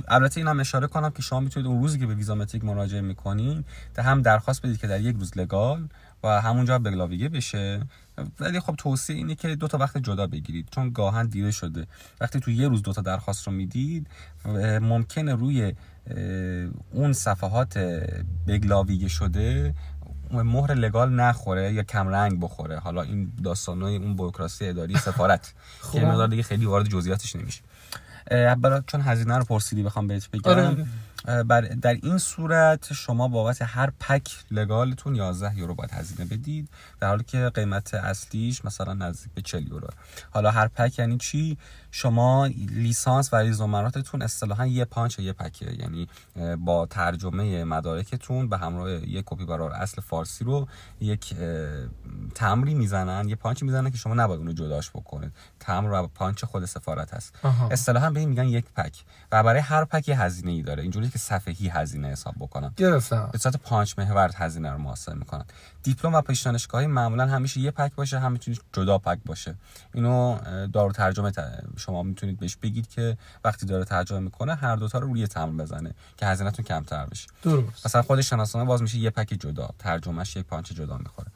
[0.08, 3.64] البته این هم اشاره کنم که شما می‌تونید اون روزی که به ویزامتریک مراجعه می‌کنین
[3.94, 5.88] در هم درخواست بدید که در یک روز لگال
[6.24, 7.80] و همونجا بگلاویگه بشه.
[8.40, 11.86] ولی خب توصیه اینه که دو تا وقت جدا بگیرید چون گاهن دیره شده.
[12.20, 14.06] وقتی تو یه روز دو تا درخواست رو می‌دید
[14.80, 15.74] ممکنه روی
[16.92, 17.78] اون صفحات
[18.46, 19.74] beglaubigte شده
[20.32, 22.78] مهر legal نخوره یا کم رنگ بخوره.
[22.78, 25.98] حالا این داستانای اون بوروکراسی اداری سفارت خب.
[25.98, 27.62] که مقدار دیگه خیلی وارد جزئیاتش نمیشه.
[28.30, 30.50] برای چون هزینه رو پرسیدی بخوام بهت بگم.
[30.50, 30.86] آره، آره.
[31.42, 36.68] بر در این صورت شما بابت هر پک legal تون 11 یورو باید هزینه بدید
[37.00, 39.88] در حالی که قیمت اصلیش مثلا نزدیک به 40 یورو
[40.30, 41.58] حالا هر پک یعنی چی؟
[41.90, 46.08] شما لیسانس و ریزنمراتتون اصطلاحا یه پانچ یه پکه یعنی
[46.58, 50.68] با ترجمه مدارکتون به همراه یک کپی برابر اصل فارسی رو
[51.00, 51.34] یک
[52.34, 55.32] تمبری می‌زنن یه پانچ می‌زنن که شما نباید اونو جداش بکنید.
[55.60, 57.34] تمبر و پانچ خود سفارت هست.
[57.70, 59.04] اصطلاحا به این میگن یک پک.
[59.32, 60.82] و برای هر پک یه هزینه ای داره.
[60.82, 62.72] اینجوری که صفحه‌ای هزینه حساب بکنن.
[62.76, 63.28] گرفتم.
[63.32, 65.44] به صورت پانچ محور هزینه رو محاسبه می‌کنن.
[65.82, 69.54] دیپلم و پیش دانشگاهی معمولا همیشه یه پک باشه هم می‌تونید جدا پک باشه.
[69.94, 71.32] اینو دارو ترجمه
[71.76, 75.94] شما می‌تونید بهش بگید که وقتی داره ترجمه می‌کنه هر دوتا رو روی تمبر بزنه
[76.16, 77.28] که هزینهتون کمتر بشه.
[77.42, 77.86] درست.
[77.86, 81.28] مثلا خود شناسنامه باز میشه یه پک جدا ترجمهش یک پانچ جدا می‌خوره.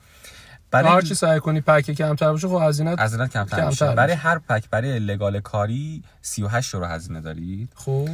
[0.74, 3.94] هر چی سعی کنی پک کمتر باشه خب هزینه هزینه کمتر, کمتر میشه.
[3.94, 7.72] برای هر پک برای legal کاری 38 یورو هزینه دارید.
[7.74, 8.08] خب.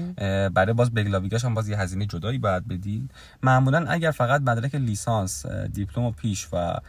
[0.48, 3.10] برای باز beglaubigte اش هم باز یه هزینه جدایی باید بدید.
[3.42, 6.80] معمولا اگر فقط مدرک لیسانس دیپلم و پیش و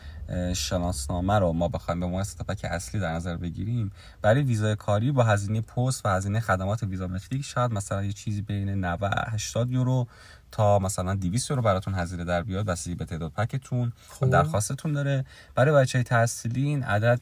[0.54, 5.24] شناسنامه رو ما بخوایم به عنوان ستاپک اصلی در نظر بگیریم برای ویزای کاری با
[5.24, 10.08] هزینه پست و هزینه خدمات ویزامتریک شاید مثلا یه چیزی بین 90 80 یورو
[10.52, 14.30] تا مثلا 200 یورو براتون هزینه در بیاد بستگی به تعداد پکتون و خب.
[14.30, 15.26] درخواستتون داره.
[15.56, 17.20] برای بچه تحصیلی این عدد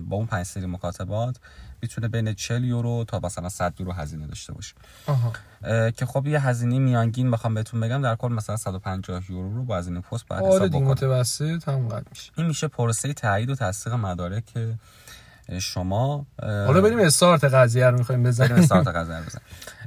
[0.00, 1.36] با اون پنج سری مکاتبات
[1.82, 4.74] می‌تونه بین 40 یورو تا مثلا 100 یورو هزینه داشته باشه.
[5.96, 9.76] که خب یه هزینه میانگین بخوام بهتون بگم در کل مثلا 150 یورو رو با
[9.76, 12.32] هزینه پست باید آره حساب بکنم متوسط همونقدر میشه.
[12.36, 14.44] این میشه پروسه تایید و تصدیق مدارک
[15.60, 18.56] شما حالا بریم استارت قضیه رو می‌خوایم بزنیم.
[18.56, 19.46] استارت قضیه رو بزنیم.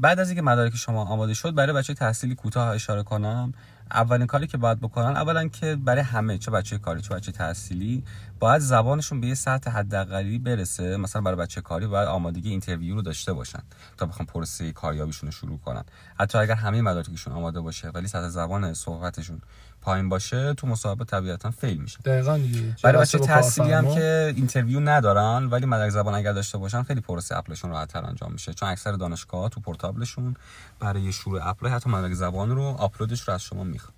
[0.00, 3.52] بعد از اینکه مدارک شما آماده شد برای بچه تحصیلی کوتاه اشاره کنم.
[3.90, 8.04] اولین کاری که باید بکنن اولا که برای همه چه بچه کاری چه بچه تحصیلی
[8.40, 10.96] باید زبانشون به یه سطح حداقلی برسه.
[10.96, 13.62] مثلا برای بچه کاری باید آمادگی interview رو داشته باشن
[13.96, 15.84] تا بخوام پروسه کاریابیشون رو شروع کنن.
[16.18, 19.40] حتی اگر همه مدارکشون آماده باشه ولی سطح زبان صحبتشون
[19.82, 21.98] پایین باشه تو مصاحبه طبیعتا fail میشه.
[22.04, 22.76] دقیقا دیگه.
[22.82, 23.94] برای بچه تحصیلی هم.
[23.94, 28.32] که interview ندارن ولی مدرک زبان اگر داشته باشن خیلی پروسه apply شون راحت‌تر انجام
[28.32, 28.54] میشه.
[28.54, 30.36] چون اکثر دانشگاه تو پورتابلشون
[30.80, 33.94] برای شروع apply حتی مدرک زبان رو آپلودش رو از شما می‌خوان.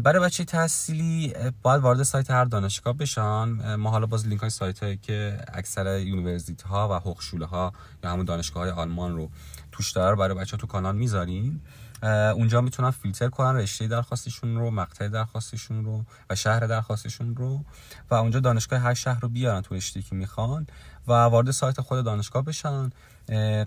[0.00, 3.74] برای بچه تحصیلی باید وارد سایت هر دانشگاه بشن.
[3.76, 7.72] ما حالا باز لینک های سایت هایی که اکثر university ها و هوخشوله ها
[8.04, 9.30] یا همون دانشگاه های آلمان رو
[9.72, 11.62] توش داره رو برای بچه تو کانال می‌ذاریم.
[12.06, 17.64] اونجا می‌تونن فیلتر کنن رشته درخواستشون رو مقطع درخواستشون رو و شهر درخواستشون رو.
[18.10, 20.66] و اونجا دانشگاه هر شهر رو بیارن تو رشته که می‌خوان
[21.08, 22.90] و وارد سایت خود دانشگاه بشن.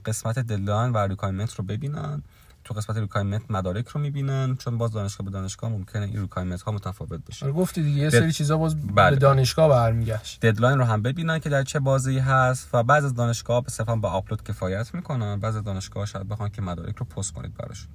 [0.05, 2.23] قسمت deadline و requirement رو ببینن.
[2.63, 4.55] تو قسمت requirement مدارک رو می‌بینن.
[4.55, 7.45] چون باز دانشگاه به دانشگاه ممکنه این requirement ها متفاوت بشه.
[7.45, 9.09] آره گفتی دیگه یه سری چیزا باز بله.
[9.09, 10.45] به دانشگاه برمیگشت.
[10.45, 13.95] deadline رو هم ببینن که در چه بازی هست و بعض از دانشگاه به صرفا
[13.95, 15.39] با آپلود کفایت می‌کنن.
[15.39, 17.87] بعض از دانشگاه شاید بخوان که مدارک رو پست کنید براش.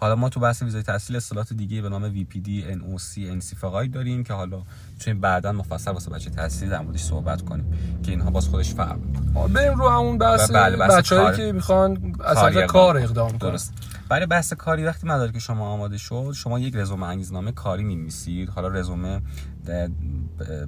[0.00, 4.32] حالا ما تو بحث ویزای تحصیل اصطلاحات دیگه به نام VPD, NOC, فقای داریم که
[4.32, 8.74] حالا می‌تونیم بعدا مفصل واسه بچه تحصیلی در موردش صحبت کنیم که اینها باز خودش
[8.74, 11.36] فرق می‌کنه بریم رو همون بحث, بله، بحث بچه‌ای کار.
[11.36, 13.50] که می‌خوان اصلا کاری کار اقدام کنن.
[13.50, 13.72] درست.
[14.08, 18.48] برای بحث کاری وقتی مدارک شما آماده شد شما یک رزومه انگیزنامه کاری می‌نویسید.
[18.48, 19.22] حالا رزومه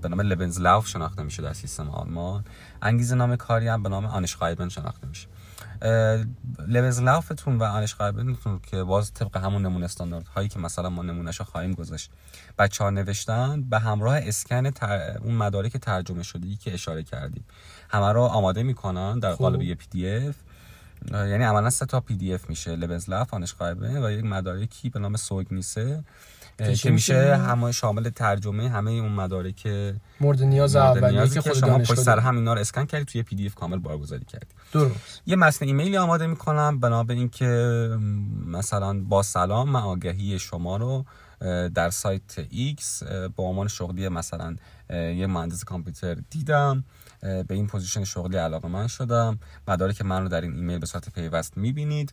[0.03, 2.45] به نام لبنزلاف شناخته میشه در سیستم آلمان.
[2.83, 5.27] انگیزه نام کاری هم به نام آنشخایبن شناخته میشه.
[6.69, 11.03] Lebenslauf تون و Anschreiben تون که باز طبق همون نمونه استاندارد هایی که مثلا ما
[11.03, 12.11] نمونهشو خواهیم گذاشت.
[12.59, 15.19] بچه ها نوشتن به همراه اسکن تر...
[15.23, 17.45] اون مدارک ترجمه شده که اشاره کردیم.
[17.91, 19.39] همه رو آماده می‌کنن در خب.
[19.39, 20.37] قالب یه پی دی اف.
[21.13, 22.77] یعنی عملا سه تا پی دی اف میشه.
[22.77, 26.05] Lebenslauf Anschreiben و یک مدارکی به نام Zeugnisse.
[26.67, 29.69] که که میشه؟ همه شامل ترجمه همه اون مدارک
[30.21, 32.19] مورد نیاز اولیه نیازی که که خود شما پشت سر.
[32.19, 35.23] هم اینا رو اسکن کردید توی پی دی اف کامل بارگذاری کردید درست.
[35.27, 37.47] یه متن ایمیلی آماده می‌کنم بنا به اینکه
[38.47, 41.05] مثلا با سلام من آگهی شما رو
[41.75, 44.57] در سایت X اه، به عنوان شغلی مثلا
[44.91, 46.85] یه مهندس کامپیوتر دیدم
[47.21, 49.39] به این position شغلی علاقه‌مند شدم.
[49.69, 52.13] مدارک من رو در این ایمیل به صورت پیوست می‌بینید.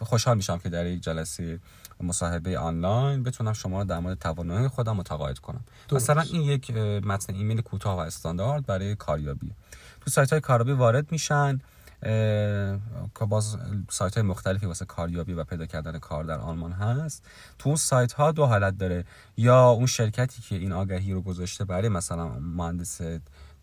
[0.00, 1.58] خوشحال میشم که در یک جلسه
[2.00, 5.64] مصاحبه آنلاین بتونم شما رو در مورد توانایی خودم متقاعد کنم.
[5.88, 6.10] درست.
[6.10, 9.52] مثلا این یک متن ایمیل کوتاه و استاندارد برای کاریابی.
[10.00, 11.60] تو سایت های کاریابی وارد میشن
[12.02, 13.56] که باز
[13.90, 17.24] سایت های مختلفی واسه کاریابی و پیدا کردن کار در آلمان هست.
[17.58, 19.04] تو اون سایت ها دو حالت داره.
[19.36, 23.00] یا اون شرکتی که این آگهی رو گذاشته برای مثلا مهندس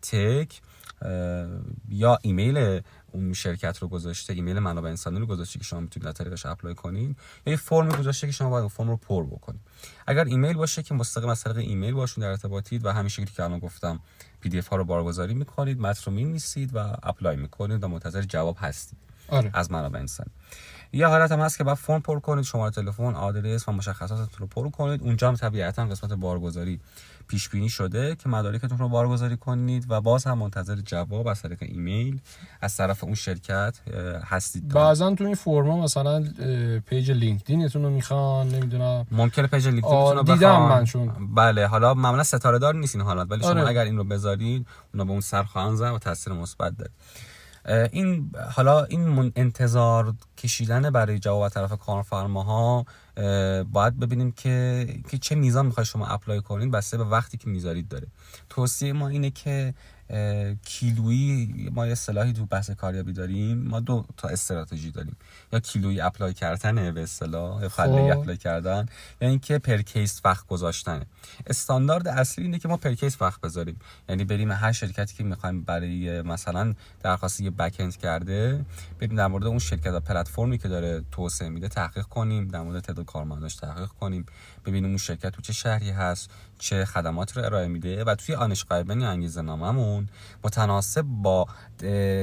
[0.02, 0.62] تک
[1.90, 6.14] یا ایمیل اون شرکت رو گذاشته ایمیل منابع انسانی رو گذاشته که شما می‌تونید از
[6.14, 9.62] طریقش apply کنین یا یه فرمی گذاشته که شما باید اون فرم رو پر بکنید.
[10.08, 13.44] اگر ایمیل باشه که مستقیم از طریق ایمیل باشون در ارتباطید و همین شکلی که
[13.44, 14.00] الان گفتم
[14.42, 18.22] پی دی اف ها رو بارگذاری می‌کنید متن رو می‌نویسید و apply می‌کنید و منتظر
[18.22, 19.52] جواب هستید آره.
[19.54, 20.32] از منابع انسانی.
[20.94, 24.48] یه حالت هم هست که باید فرم پر کنید شماره تلفن آدرس و مشخصاتتون رو
[24.48, 25.02] پر کنید.
[25.02, 26.80] اونجا هم طبیعتا قسمت بارگذاری
[27.28, 31.58] پیش بینی شده که مدارکتون رو بارگذاری کنید و باز هم منتظر جواب از طریق
[31.62, 32.22] ایمیل
[32.62, 33.80] از طرف اون شرکت
[34.26, 36.24] هستید بعضا تو این فرما مثلا
[36.86, 40.62] page LinkedIn تون رو می‌خوان نمی‌دونم ممکنه page آه، LinkedIn رو دیدم.
[40.62, 41.36] من چون.
[41.36, 43.68] بله حالا معمولا ستاره دار نیست این حالت ولی شما آره.
[43.68, 46.92] اگر این رو بذارید اونا به اون سر خواهند زد و تاثیر مثبت داره
[47.92, 52.86] این حالا این انتظار کشیدن برای جواب طرف کارفرماها اه،
[53.72, 57.88] باید ببینیم که که چه میزان می‌خوای شما apply کنید بسته به وقتی که می‌ذارید
[57.88, 58.08] داره.
[58.50, 59.74] توصیه ما اینه که
[60.66, 63.58] کیلویی ما یه اصطلاحی تو بحث کاریابی داریم.
[63.58, 65.16] ما دو تا استراتژی داریم.
[65.54, 68.20] یا کیلویی apply کردنه به اصطلاح فله خب.
[68.20, 68.86] apply کردن
[69.22, 71.06] یا اینکه per case وقت گذاشتنه
[71.48, 73.80] استاندارد اصلی اینه که ما per case وقت بذاریم.
[74.10, 78.66] یعنی بریم هر شرکتی که می‌خوایم برای مثلا درخواست یه backend کرده
[79.00, 82.84] بریم در مورد اون شرکت و پلتفرمی که داره توسعه میده تحقیق کنیم در مورد
[82.84, 84.26] تعداد کارمنداش تحقیق کنیم.
[84.66, 89.02] ببینیم اون شرکت تو چه شهری هست چه خدمات رو ارائه میده و توی Anschreiben
[89.02, 90.10] یا انگیزه ناممون
[90.44, 91.48] متناسب با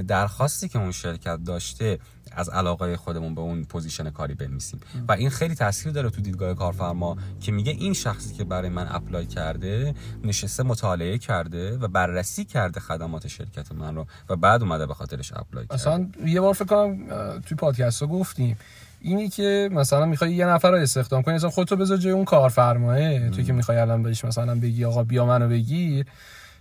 [0.09, 1.99] درخواستی که اون شرکت داشته
[2.33, 4.81] از علاقه خودمون به اون position کاری بنویسیم.
[5.09, 8.89] و این خیلی تاثیر داره تو دیدگاه کارفرما که میگه این شخصی که برای من
[8.91, 14.87] apply کرده نشسته مطالعه کرده و بررسی کرده خدمات شرکت من رو و بعد اومده
[14.87, 15.75] به خاطرش apply کرده.
[15.75, 18.57] اصلا یه بار فکر کنم توی پادکست ها گفتیم.
[19.01, 23.29] اینی که مثلا می‌خوای یه نفر رو استخدام کنی اصلا خودتو بذار جای اون کارفرماه
[23.29, 26.07] تو که می‌خوای الان بهش مثلا بگی آقا بیا منو بگیر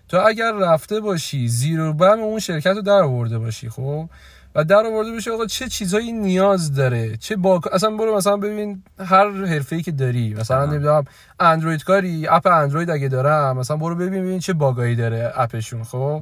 [0.09, 4.09] تو اگر رفته باشی زیر و بم اون شرکت رو در آورده باشی خب؟
[4.55, 8.83] و در آورده باشی آقا چه چیزایی نیاز داره؟ چه با اصلا برو مثلا ببین
[8.99, 10.65] هر حرفه‌ای که داری مثلا.
[10.65, 11.03] نمی‌دونم
[11.39, 16.21] اندروید کاری اپ اندروید اگه دارم مثلا برو ببین ببین چه باگایی داره اپشون خب؟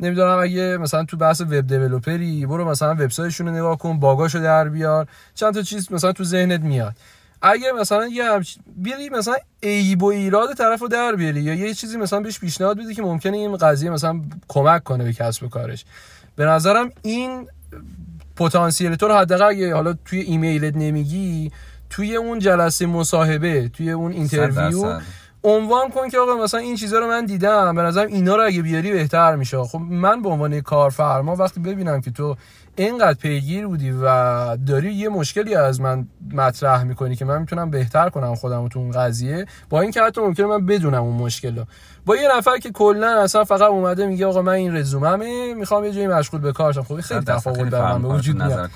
[0.00, 4.68] نمی‌دونم اگه مثلا تو بحث وب دیولپری برو مثلا وبسایتشون رو نگاه کن باگاشو در
[4.68, 6.94] بیار چند تا چیز مثلا تو ذهنت میاد.
[7.42, 11.74] اگه مثلا یه همچ- بیاری مثلا عیب و ایراد طرف رو در بیاری یا یه
[11.74, 15.48] چیزی مثلا بهش پیشنهاد بدی که ممکنه این قضیه مثلا کمک کنه به کسب و
[15.48, 15.84] کارش.
[16.36, 17.48] به نظرم این
[18.36, 21.52] پتانسیل تو رو حداقل اگه حالا توی ایمیلت نمیگی
[21.90, 25.00] توی اون جلسه مصاحبه توی اون interview.
[25.44, 28.62] عنوان کن که آقا مثلا این چیزا رو من دیدم به نظرم اینا رو اگه
[28.62, 32.36] بیاری بهتر میشه خب من به عنوان کارفرما وقتی ببینم که تو
[32.76, 38.08] اینقدر پیگیر بودی و داری یه مشکلی از من مطرح می‌کنی که من می‌تونم بهتر
[38.08, 41.64] کنم خودم تو اون قضیه با اینکه حتی ممکنه من بدونم اون مشکل رو
[42.06, 45.92] با یه نفر که کلا اصلا فقط اومده میگه آقا من این رزوممه می‌خوام یه
[45.92, 46.82] جایی مشغول به کار شم.
[46.82, 48.70] خب خیلی تفاوت من به وجود میاد.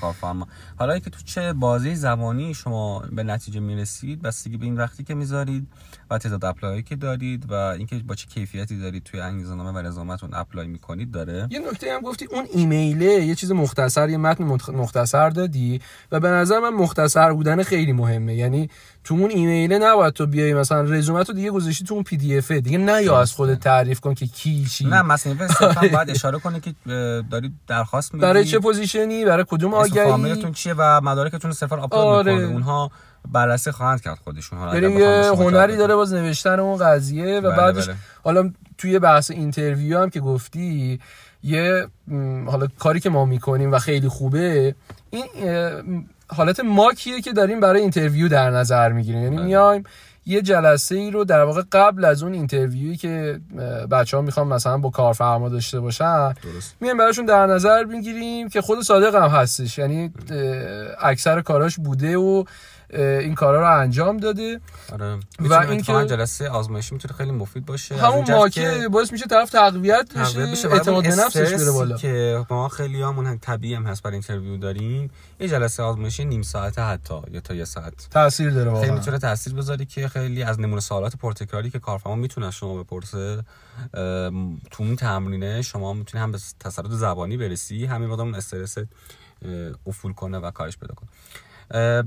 [0.77, 5.15] حالا که تو چه بازه زمانی شما به نتیجه می‌رسید بستگی به این وقتی که
[5.15, 5.67] می‌ذارید
[6.09, 10.29] و تعداد apply که دارید و اینکه با چه کیفیتی دارید توی انگیزه‌نامه و رزومتون
[10.33, 15.29] apply می‌کنید داره؟ یه نکته هم گفتی اون ایمیله یه چیز مختصر یه متن مختصر
[15.29, 15.81] دادی
[16.11, 18.35] و به نظر من مختصر بودن خیلی مهمه.
[18.35, 18.69] یعنی
[19.03, 22.77] تو اون ایمیله نباید تو بیای مثلا رزومه تو دیگه گذاشتی تو اون PDF دیگه
[22.77, 24.85] نه یا از خودت تعریف کن که کی چی.
[24.85, 25.35] نه مثلا
[25.93, 26.73] باید اشاره کنه که
[27.31, 32.03] دارید درخواست می‌دید برای چه position ی؟ برای کدوم آگهی؟ چیه و مدارکتون صرفا آپلود
[32.03, 32.31] آره.
[32.31, 32.91] اونها
[33.31, 34.59] بررسی خواهند کرد خودشون.
[34.59, 37.95] حالا یعنی یه هنری داره باز نوشتن اون قضیه و بله بعدش بله.
[38.23, 40.99] حالا توی بحث interview هم که گفتی
[41.43, 41.87] یه
[42.45, 44.75] حالا کاری که ما می‌کنیم و خیلی خوبه
[45.09, 45.25] این
[46.27, 49.23] حالت mock یه که داریم برای interview در نظر می‌گیریم.
[49.23, 49.45] یعنی بله.
[49.45, 49.83] میایم
[50.25, 53.39] یه جلسه ای رو در واقع قبل از اون interview یی که
[53.91, 56.33] بچه ها می‌خوام مثلا با کارفرما داشته باشن
[56.79, 59.77] میایم براشون در نظر می‌گیریم که خود صادق هم هستش.
[59.77, 60.13] یعنی
[61.01, 62.43] اکثر کاراش بوده و
[62.99, 64.59] این کارا رو انجام داده.
[64.91, 65.19] آره.
[65.39, 67.97] و این که جلسه آزمایشی می‌تونه خیلی مفید باشه.
[67.97, 71.97] همون mock ه باعث میشه طرف تقویت بشه اعتماد به نفسش بره بالا.
[71.97, 75.11] که ما خیلی همون طبیعی هم هست برای interview داریم.
[75.39, 77.93] یه جلسه آزمایشی نیم ساعته حتی یا تا یه ساعت.
[78.11, 78.81] تاثیر داره واقعا.
[78.83, 83.43] خیلی می‌تونه تاثیر بذاره که خیلی از نمونه سوالات پرتکراری که کارفرما می‌تونه شما بپرسه
[84.71, 88.77] تو اون تمرینه شما می‌تونی هم به تسلط زبانی برسی همین بعد استرس
[89.87, 91.09] افول کنه و کارش پیدا کنه.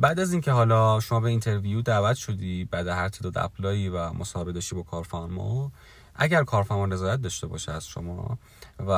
[0.00, 4.12] بعد از اینکه حالا شما به interview دعوت شدی بعد هر تعداد apply یی و
[4.12, 5.72] مصاحبه داشتی با کارفرما
[6.16, 8.38] اگر کارفرما رضایت داشته باشه از شما
[8.86, 8.92] و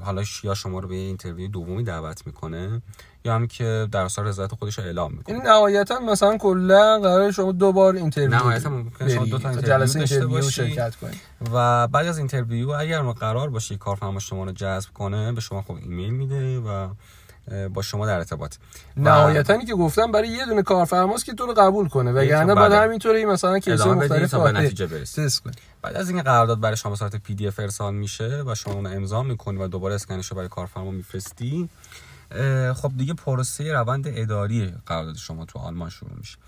[0.00, 2.82] حالا یا شما رو به interview دومی دعوت می‌کنه
[3.24, 5.34] یا هم که در اصل رضایت خودش رو اعلام می‌کنه.
[5.34, 9.86] این نهایتا مثلا کلا قرار شما دو بار interview نهایتا ممکنه شما دو تا interview
[9.86, 10.50] داشته باشی.
[10.50, 11.20] شرکت کنید
[11.52, 15.74] و بعد از interview اگر قرار باشه کارفرما شما رو جذب کنه به شما خب
[15.74, 16.88] ایمیل میده و
[17.74, 18.56] با شما در ارتباط.
[18.96, 22.12] نهایتا که گفتم برای یه دونه کارفرماست که تو رو قبول کنه.
[22.12, 22.80] وگرنه بعد بله.
[22.80, 27.34] همینطوری مثلا case مختلف به نتیجه برسید بعد از اینکه قرارداد برای شما صورت پی
[27.34, 30.90] دی اف ارسال میشه و شما اون امضا می‌کنی و دوباره اسکنش رو برای کارفرما
[30.90, 31.68] میفرستی
[32.74, 36.38] خب دیگه پروسه روند اداری قرارداد شما تو آلمان شروع میشه.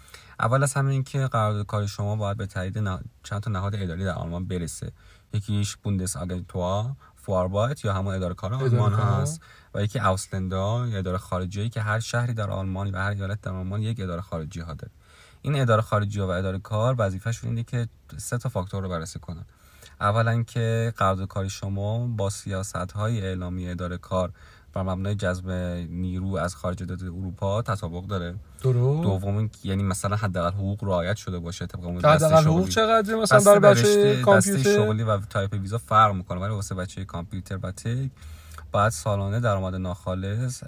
[0.40, 2.74] اول از همه اینکه قرارداد کار شما باید به تایید
[3.22, 4.92] چند تا نهاد اداری در آلمان برسه.
[5.32, 9.40] یکیش بوندس آگنتوا فواربایت یا همون اداره کار آلمان هست.
[9.74, 13.52] و یکی اوسلندا یا اداره خارجی که هر شهری در آلمان و هر ایالت در
[13.52, 14.92] آلمان یک اداره خارجی ها داره.
[15.42, 19.44] این اداره خارجی و اداره کار وظیفه‌شون اینه که سه تا فاکتور رو بررسی کنن.
[20.00, 24.32] اولا که قرارداد کاری شما با سیاست های اعلامی اداره کار
[24.72, 25.50] بر مبنای جذب
[25.90, 28.34] نیرو از خارج اروپا تطابق داره.
[28.62, 29.02] درست.
[29.02, 33.74] دوم یعنی مثلا حداقل حقوق رعایت شده باشه طبق اون حداقل حقوق چقدر مثلا برای
[33.74, 38.10] بچه کامپیوتر؟ شغلی و تایپ ویزا فرق می‌کنه ولی واسه بچه کامپیوتر و tech
[38.74, 40.62] بعد سالانه درآمد ناخالص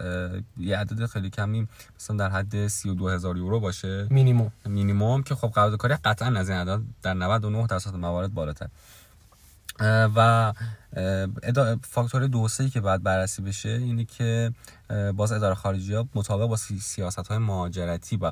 [0.58, 4.06] یه عدد خیلی کمی مثلا در حد 32 هزار یورو باشه.
[4.10, 8.68] مینیمم مینیمم که خب قراردادکاری قطعا از این عدد در 99 درصد موارد بالاتر.
[9.80, 10.52] و
[11.82, 14.52] فاکتور دو که باید بررسی بشه اینه که
[15.14, 18.30] باز اداره خارجی ها مطابق با سیاست های مهاجرتی با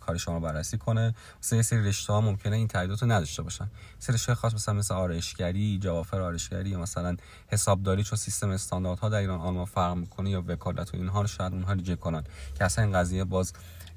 [0.00, 1.14] کار شما بررسی کنه.
[1.42, 3.70] مثلا سری رشته ها ممکنه این تاییدات رو نداشته باشن.
[3.98, 7.16] سری رشته خاص مثلا مثل آرایشگری جوافر آرایشگری یا مثلا
[7.48, 11.52] حسابداری چون سیستم استانداردها در ایران آلمان فرق می‌کنه یا وکالت و اینها رو شاید
[11.52, 12.24] اونها reject کنن.
[12.58, 13.52] که اصلا این قضیه باز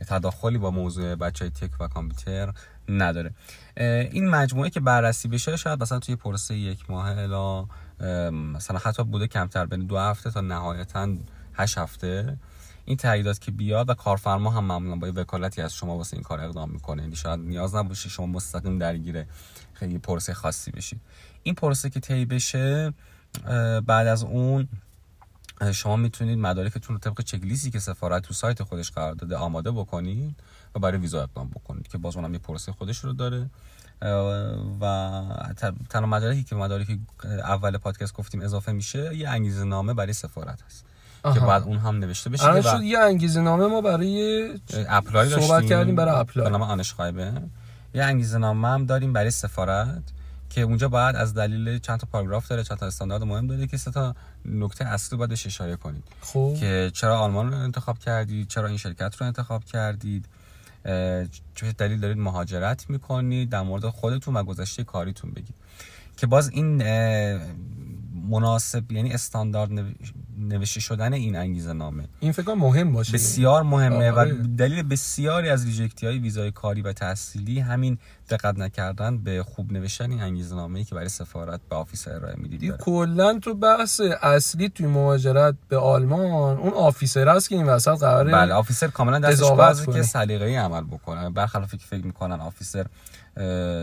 [0.07, 2.53] تداخلی با موضوع بچه های tech و کامپیوتر
[2.89, 3.31] نداره.
[3.77, 7.65] این مجموعه که بررسی بشه شاید مثلا توی پروسه یک ماه الا
[8.31, 11.15] مثلا حتی بوده کمتر بین دو هفته تا نهایتا
[11.53, 12.37] هشت هفته.
[12.85, 16.41] این تاییدات که بیاد و کارفرما هم معمولا با وکالتی از شما واسه این کار
[16.41, 17.01] اقدام می‌کنه.
[17.01, 19.25] یعنی شاید نیاز نباشه شما مستقیم درگیر
[19.73, 21.01] خیلی پروسه خاصی بشید
[21.43, 22.93] این پروسه که طی بشه
[23.85, 24.67] بعد از اون
[25.73, 30.35] شما می‌تونید مدارکتون رو طبق چکلیستی که سفارت تو سایت خودش قرار داده آماده بکنید.
[30.77, 33.49] و برای ویزا اقدام بکنید که باز اونم یه پروسه خودش رو داره.
[34.81, 35.23] و
[35.89, 40.85] تنها مدارکی که مدارکی اول پادکست گفتیم اضافه میشه یه انگیزه نامه برای سفارت هست.
[41.33, 44.49] که بعد اون هم نوشته بشه الان شد یه انگیزه نامه ما برای
[44.87, 46.45] apply صحبت کردیم برای apply.
[46.45, 47.31] به نام Anschreiben ه
[47.93, 50.03] یه انگیزه نامه هم داریم برای سفارت
[50.49, 53.77] که اونجا باید از دلیل چند تا پاراگراف داره چند تا استاندارد مهم داره که
[53.77, 54.15] سه تا
[54.45, 56.03] نکته اصلی باید اشاره کنید.
[56.21, 56.59] خوب.
[56.59, 60.25] که چرا آلمان رو انتخاب کردید چرا این شرکت رو انتخاب کردید.
[61.55, 65.55] چه دلیل دارید مهاجرت می‌کنید؟ در مورد خودتون و گذشته کاریتون بگید.
[66.17, 66.81] که باز این
[68.27, 69.69] مناسب یعنی استاندارد
[70.39, 72.03] نوشته شدن این انگیزه نامه.
[72.19, 73.13] این فکر مهم باشه.
[73.13, 74.25] بسیار مهمه و
[74.57, 77.97] دلیل بسیاری از reject ی های ویزای کاری و تحصیلی همین
[78.29, 82.35] دقت نکردن به خوب نوشتن این انگیزه نامه ای که برای سفارت به officer ارائه
[82.37, 87.99] می‌دید کلا تو بحث اصلی توی مهاجرت به آلمان اون officer است که این وسط
[87.99, 91.29] قراره بله officer کاملا دستش بازه که سلیقه‌ای عمل بکنه.
[91.29, 92.85] برخلاف که فکر می‌کنن officer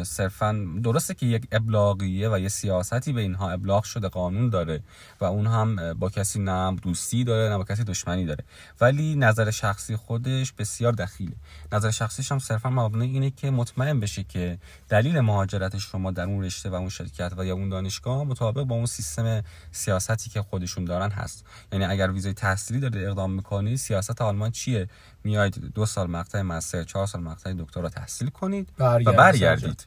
[0.05, 4.81] صرفا درسته که یک ابلاغیه و یه سیاستی به اینها ابلاغ شده قانون داره
[5.21, 8.45] و اون هم با کسی نه دوستی داره نه با کسی دشمنی داره.
[8.81, 11.37] ولی نظر شخصی خودش بسیار دخیله.
[11.73, 16.45] نظر شخصیش هم صرفا مبنی اینه که مطمئن بشه که دلیل مهاجرت شما در اون
[16.45, 19.43] رشته و اون شرکت و یا اون دانشگاه مطابق با اون سیستم
[19.73, 21.45] سیاستی که خودشون دارن هست.
[21.73, 24.89] یعنی اگر ویزای تحصیلی داره اقدام می‌کنی سیاست آلمان چیه؟
[25.25, 29.87] میاید دو سال مقطع مستر چهار سال مقطع دکترا تحصیل کنید و برگردید.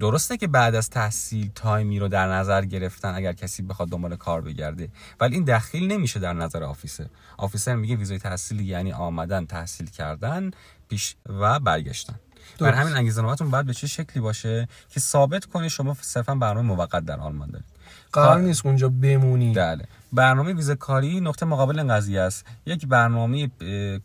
[0.00, 4.40] درسته که بعد از تحصیل تایمی رو در نظر گرفتن اگر کسی بخواد دنبال کار
[4.40, 4.88] بگرده
[5.20, 7.06] ولی این دخیل نمیشه در نظر آفیسر.
[7.36, 10.50] آفیسر میگه ویزای تحصیل یعنی آمدن تحصیل کردن
[10.88, 12.14] پیش و برگشتن.
[12.60, 16.68] بر همین انگیزه نامتون باید به چه شکلی باشه که ثابت کنه شما صرفا برنامه
[16.68, 17.66] موقت در آلمان دارید.
[18.12, 19.52] قرار نیست اونجا بمونی.
[19.54, 19.84] بله.
[20.12, 22.46] برنامه ویزا کاری نقطه مقابل این قضیه است.
[22.66, 23.50] یک برنامه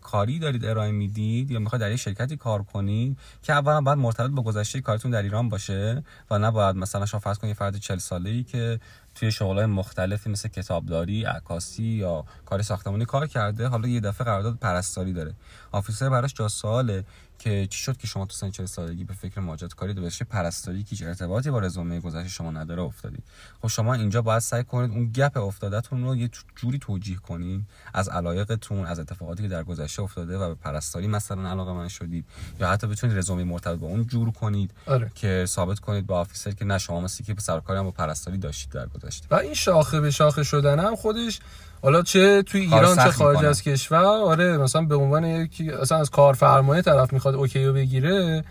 [0.01, 4.31] کاری دارید ارائه می‌دید یا می‌خواید در یک شرکتی کار کنید که اولا باید مرتبط
[4.31, 8.29] با گذشته کارتون در ایران باشه و نباید مثلا شما فرض کنید فرد 40 ساله
[8.29, 8.79] ای که
[9.15, 14.55] توی شغلای مختلفی مثل کتابداری، عکاسی یا کار ساختمانی کار کرده حالا یه دفعه قرارداد
[14.55, 15.33] پرستاری داره.
[15.71, 17.05] آفیسر براش جا سواله.
[17.39, 20.83] که چی شد که شما تو سن 40 سالگی به فکر مهاجرت کاری به پرستاری
[20.83, 23.23] که هیچ ارتباطی با رزومه گذشته شما نداره افتادید
[23.61, 28.09] خب شما اینجا باید سعی کنید اون گپ افتادتون رو یه جوری توجیه کنید از
[28.09, 32.25] علایقتون از اتفاقاتی که در گذشته افتاده و به پرستاری مثلا علاقه من شدید
[32.59, 35.11] یا حتی بتونید رزومه مرتبط با اون جور کنید آره.
[35.15, 37.91] که ثابت کنید به officer که نه شما مثل که سر و کاری هم با
[37.91, 41.39] پرستاری داشتید در گذشته و این شاخه به شاخه شدن هم خودش
[41.85, 46.09] حالا چه توی ایران چه خارج از کشور؟ آره مثلا به عنوان یکی اصلا از
[46.09, 48.43] کارفرمای طرف می‌خواد OK رو بگیره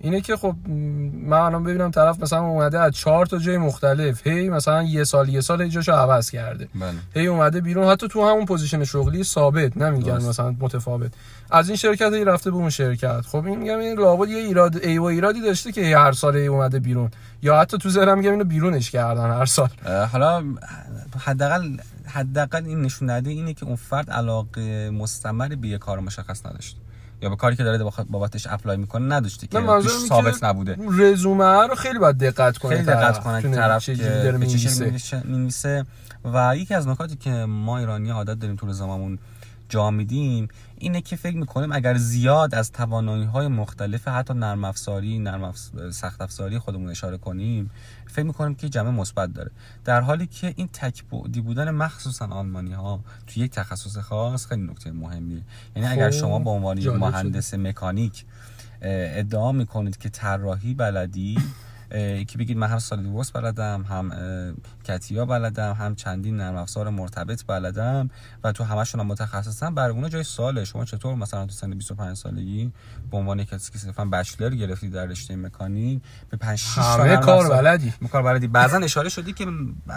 [0.00, 0.54] اینه که خب
[1.26, 5.28] من الان ببینم طرف مثلا اومده از چهار تا جای مختلف هی مثلا یه سال
[5.28, 6.68] یه سال جاشو عوض کرده.
[6.74, 6.92] بله.
[7.14, 11.10] هی اومده بیرون حتی تو همون position شغلی ثابت نمیگن مثلا متفاوت.
[11.50, 13.20] از این شرکت هی رفته به اون شرکت.
[13.20, 16.46] خب این میگم این لابد یه ایراد ای و ایرادی داشته که هر سال ای
[16.46, 17.10] اومده بیرون.
[17.42, 19.68] یا حتی تو ذهنم میگم اینو بیرونش کردن هر سال.
[20.12, 20.44] حالا
[21.24, 21.76] حداقل
[22.08, 26.80] حداقل این نشون داده اینه که اون فرد علاقه مستمر به یه کار مشخص نداشته.
[27.22, 30.76] یا به کاری که داره بابتش اپلای می‌کنه نداشته که توش ثابت نبوده.
[30.98, 35.86] رزومه رو خیلی باید دقت کنه خیلی دقت کنه که طرف به می‌نویسه.
[36.24, 39.18] و یکی از نکاتی که ما ایرانی عادت داریم تو رزوممون
[39.68, 40.48] جا میدیم
[40.78, 45.52] اینه که فکر می‌کنیم اگر زیاد از توانایی های مختلف حتی نرم افزاری نرم
[45.90, 47.70] سخت افزاری خودمون اشاره کنیم
[48.06, 49.50] فکر می‌کنیم که جمع مثبت داره.
[49.84, 54.62] در حالی که این تک بعدی بودن مخصوصا آلمانی ها توی یک تخصص خاص خیلی
[54.62, 55.42] نکته مهمیه.
[55.76, 58.24] یعنی اگر خب، شما به عنوان مهندس مکانیک
[58.82, 61.38] ادعا می‌کنید که طراحی بلدی
[62.28, 64.12] که بگید من هم سالیدورس بلدم هم
[64.86, 68.10] CATIA بلدم هم چندین نرم افزار مرتبط بلدم
[68.44, 69.74] و تو همشون هم متخصصم.
[69.74, 70.64] برای اون جای سواله.
[70.64, 72.72] شما چطور مثلا تو سن 25 سالگی
[73.10, 77.48] به عنوان کسی که صرفا bachelor گرفتی در رشته مکانیک به 5 6 سال کار
[77.48, 77.92] بلدی.
[78.12, 78.46] کار بلدی.
[78.46, 79.46] بعضا اشاره شدی که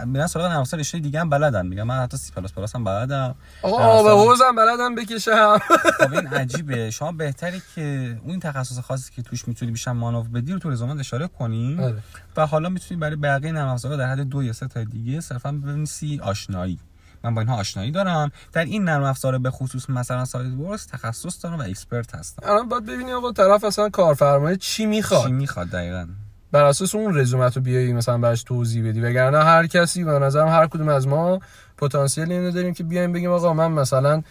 [0.06, 1.68] میرن سراغ نرم افزار رشته دیگه هم بلدن.
[1.68, 3.36] میگم من حتی C plus plus هم بلدم.
[3.62, 5.58] آقا به حوزم بلدم بکشم.
[6.00, 6.92] خب این عجیبه.
[6.92, 11.00] شما بهتره که اون تخصص خاصی که توش می‌تونی بیشتر مانور بدی رو تو رزومه
[11.00, 12.04] اشاره کنی آره.
[12.38, 16.20] و حالا می‌تونی برای بقیه نرم افزارها در حد دو یا سه دیگه صرفا بنویسی
[16.24, 16.80] آشنایی.
[17.24, 18.32] من با اینها آشنایی دارم.
[18.54, 22.50] در این نرم افزار به خصوص مثلا SolidWorks تخصص دارم و expert هستم.
[22.50, 25.26] الان باید ببینی آقا طرف اصلا کارفرمای چی می‌خواد.
[25.26, 26.08] چی می‌خواد دقیقاً؟
[26.52, 29.02] بر اساس اون رزومت رو بیایی مثلا براش توضیح بدی.
[29.02, 31.40] وگرنه هر کسی به نظرم هر کدوم از ما
[31.78, 34.24] پتانسیل اینو داریم که بیایم بگیم آقا من مثلا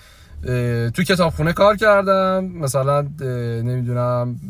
[0.95, 2.45] تو کتابخونه کار کردم.
[2.45, 3.03] مثلا
[3.63, 4.41] نمی‌دونم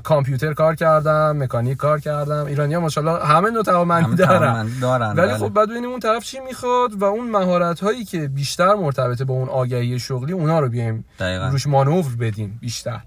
[0.00, 2.46] کامپیوتر کار کردم مکانیک کار کردم.
[2.46, 6.40] ایرانی ها ماشاءالله همه نوع توانمندی دارن, دارن ولی خب بعد ببینیم اون طرف چی
[6.40, 11.04] می‌خواد و اون مهارت هایی که بیشتر مرتبط با اون آگهی شغلی اونا رو بیایم
[11.20, 13.00] روش مانور بدیم بیشتر.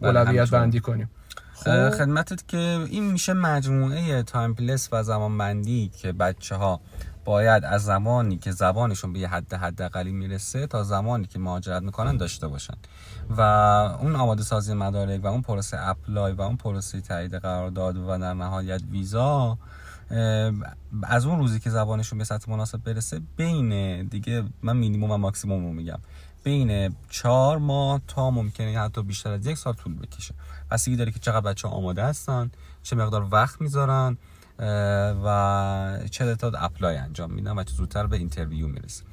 [0.00, 1.10] بله، اولویت بندی کنیم.
[1.54, 1.90] خب.
[1.90, 6.80] خدمتت که این میشه مجموعه time plan و زمان بندی که بچه ها
[7.24, 12.16] باید از زمانی که زبانشون به یه حد حداقلی می‌رسه تا زمانی که مهاجرت می‌کنن
[12.16, 12.74] داشته باشن.
[13.30, 13.40] و
[14.00, 18.34] اون آماده سازی مدارک و اون پروسه apply و اون پروسه تایید قرارداد و در
[18.34, 19.58] نهایت ویزا
[21.02, 25.66] از اون روزی که زبانشون به سطح مناسب برسه بین دیگه من مینیموم و ماکسیموم
[25.66, 25.98] رو میگم.
[26.44, 30.34] بین چهار ماه تا ممکنه حتی بیشتر از یک سال طول بکشه.
[30.70, 32.50] بستگی داره که چقدر بچه آماده هستن
[32.82, 34.16] چه مقدار وقت می‌ذارن
[35.24, 39.04] و چه تعداد apply انجام میدن و چه زودتر به interview می‌رسه.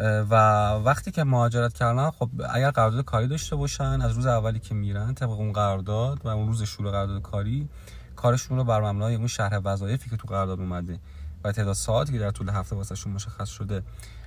[0.00, 0.34] و
[0.74, 5.14] وقتی که مهاجرت کردن خب اگر قرارداد کاری داشته باشن از روز اولی که میرن
[5.14, 7.68] طبق اون قرارداد و اون روز شروع قرارداد کاری
[8.16, 10.98] کارشون رو بر مبنای اون شرح وظایفی که تو قرارداد اومده
[11.44, 13.82] و تعداد ساعتی که در طول هفته واسهشون مشخص شده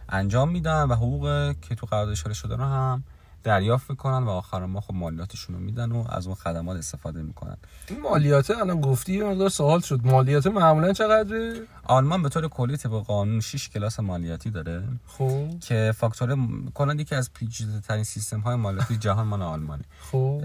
[0.10, 3.04] انجام میدن و حقوق که تو قرارداد اشاره شده رو هم
[3.44, 7.58] دریافت می‌کنن و آخر ما خب مالیاتشون رو میدن و از اون خدمات استفاده می‌کنن.
[7.90, 10.00] این مالیات الان گفتی یه مقدار سوال شد.
[10.04, 14.84] مالیات معمولا چقدره؟ آلمان به طور کلی طبق قانون 6 کلاس مالیاتی داره.
[15.08, 15.60] خب.
[15.60, 16.38] که فاکتور
[16.74, 19.84] کلا یکی از پیچیده ترین سیستم های مالیاتی جهان مال آلمانه.
[20.12, 20.44] خب.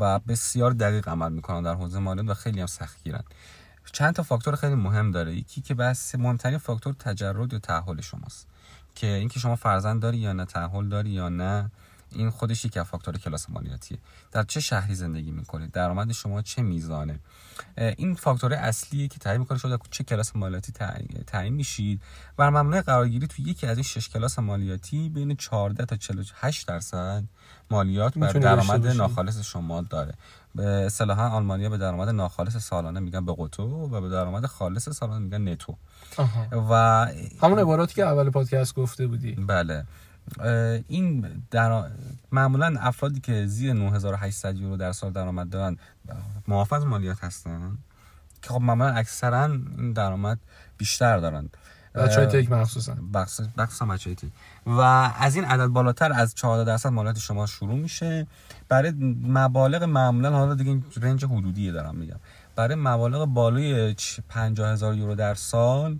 [0.00, 3.22] و بسیار دقیق عمل می‌کنن در حوزه مالیات و خیلی هم سختگیرن.
[3.92, 5.34] چند تا فاکتور خیلی مهم داره.
[5.34, 8.46] یکی که بس مهمترین فاکتور تجرد یا تأهل شماست.
[8.94, 11.70] که اینکه شما فرزند داری یا نه تأهل داری یا نه.
[12.12, 13.98] این خودش یک فاکتور کلاس مالیاتیه
[14.32, 17.20] در چه شهری زندگی می‌کنید درآمد شما چه میزانه؟
[17.76, 20.72] این فاکتور اصلیه که تعیین می‌کنه شما چه کلاس مالیاتی
[21.26, 22.02] تعیین میشید
[22.38, 27.24] و ممنوع قرارگیری تو یکی از این شش کلاس مالیاتی بین 14 تا 48 درصد
[27.70, 30.14] مالیات بر درآمد ناخالص شما داره.
[30.54, 35.18] به اصطلاحا آلمانیا به درآمد ناخالص سالانه میگن به قطو و به درآمد خالص سالانه
[35.18, 35.76] میگن نتو.
[36.52, 37.06] و
[37.42, 39.32] همون عباراتی که اول پادکست گفته بودی.
[39.32, 39.84] بله.
[40.88, 41.90] این در
[42.32, 45.76] معمولا افرادی که زیر 9800 یورو در سال درآمد دارن
[46.48, 47.78] محافظ مالیات هستن.
[48.42, 49.44] که خب معمولا اکثرا
[49.78, 50.38] این درآمد
[50.78, 51.48] بیشتر دارن.
[51.94, 52.94] بچه های تک مخصوصا.
[53.14, 54.28] بخصوصا بچه تک.
[54.66, 54.80] و
[55.20, 58.26] از این عدد بالاتر از 14 درصد مالیات شما شروع میشه.
[58.68, 58.90] برای
[59.22, 62.18] مبالغ معمولا حالا دیگه رنج حدودی دارم میگم.
[62.56, 63.94] برای مبالغ بالای
[64.28, 65.98] 50 هزار یورو در سال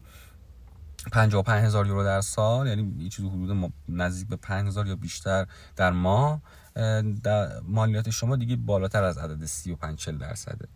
[1.12, 5.46] 55 هزار یورو در سال یعنی یه چیز حدود نزدیک به 5 هزار یا بیشتر
[5.76, 6.40] در ماه.
[7.22, 10.68] در مالیات شما دیگه بالاتر از عدد 35 40 درصده.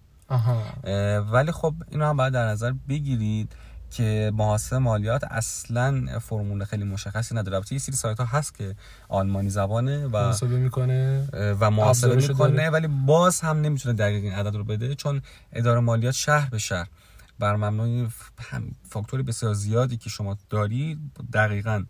[1.33, 3.53] ولی خب اینو هم باید در نظر بگیرید
[3.91, 7.57] که محاسبه مالیات اصلا فرمول خیلی مشخصی نداره.
[7.57, 8.77] البته یه سری سایت ها هست که
[9.09, 11.29] آلمانی زبانه و محاسبه می‌کنه
[11.61, 15.23] و محاسبه می‌کنه ولی باز هم نمی‌تونه دقیق این عدد رو بده چون
[15.53, 16.87] اداره مالیات شهر به شهر.
[17.43, 18.09] بر مبنای
[18.89, 20.99] فاکتور بسیار زیادی که شما دارید
[21.33, 21.85] دقیقا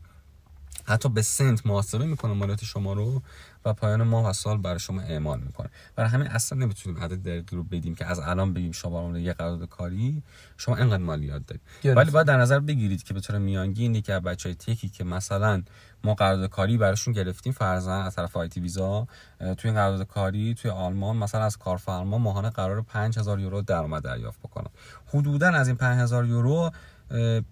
[0.84, 3.22] حتی به سنت محاسبه می‌کنه مالیات شما رو
[3.64, 5.70] و پایان ماه و سال برای شما اعمال می‌کنه.
[5.96, 9.68] برای همین اصلا نمی‌تونیم عدد دقیقی رو بدیم که از الان بگیم شما یه قرارداد
[9.68, 10.22] کاری
[10.56, 11.96] شما اینقدر مالیات دارید.
[11.96, 15.62] ولی باید در نظر بگیرید که به طور میانگینی که بچه های تکی که مثلا
[16.04, 19.06] ما قرارداد کاری براشون گرفتیم فرزن از طرف آیتی ویزا
[19.38, 24.40] توی این قرارداد کاری توی آلمان مثلا از کارفرما ماهانه قرار 5000 یورو درآمد دریافت
[24.40, 24.70] بکنن.
[25.06, 26.70] حدودا از این 5000 یورو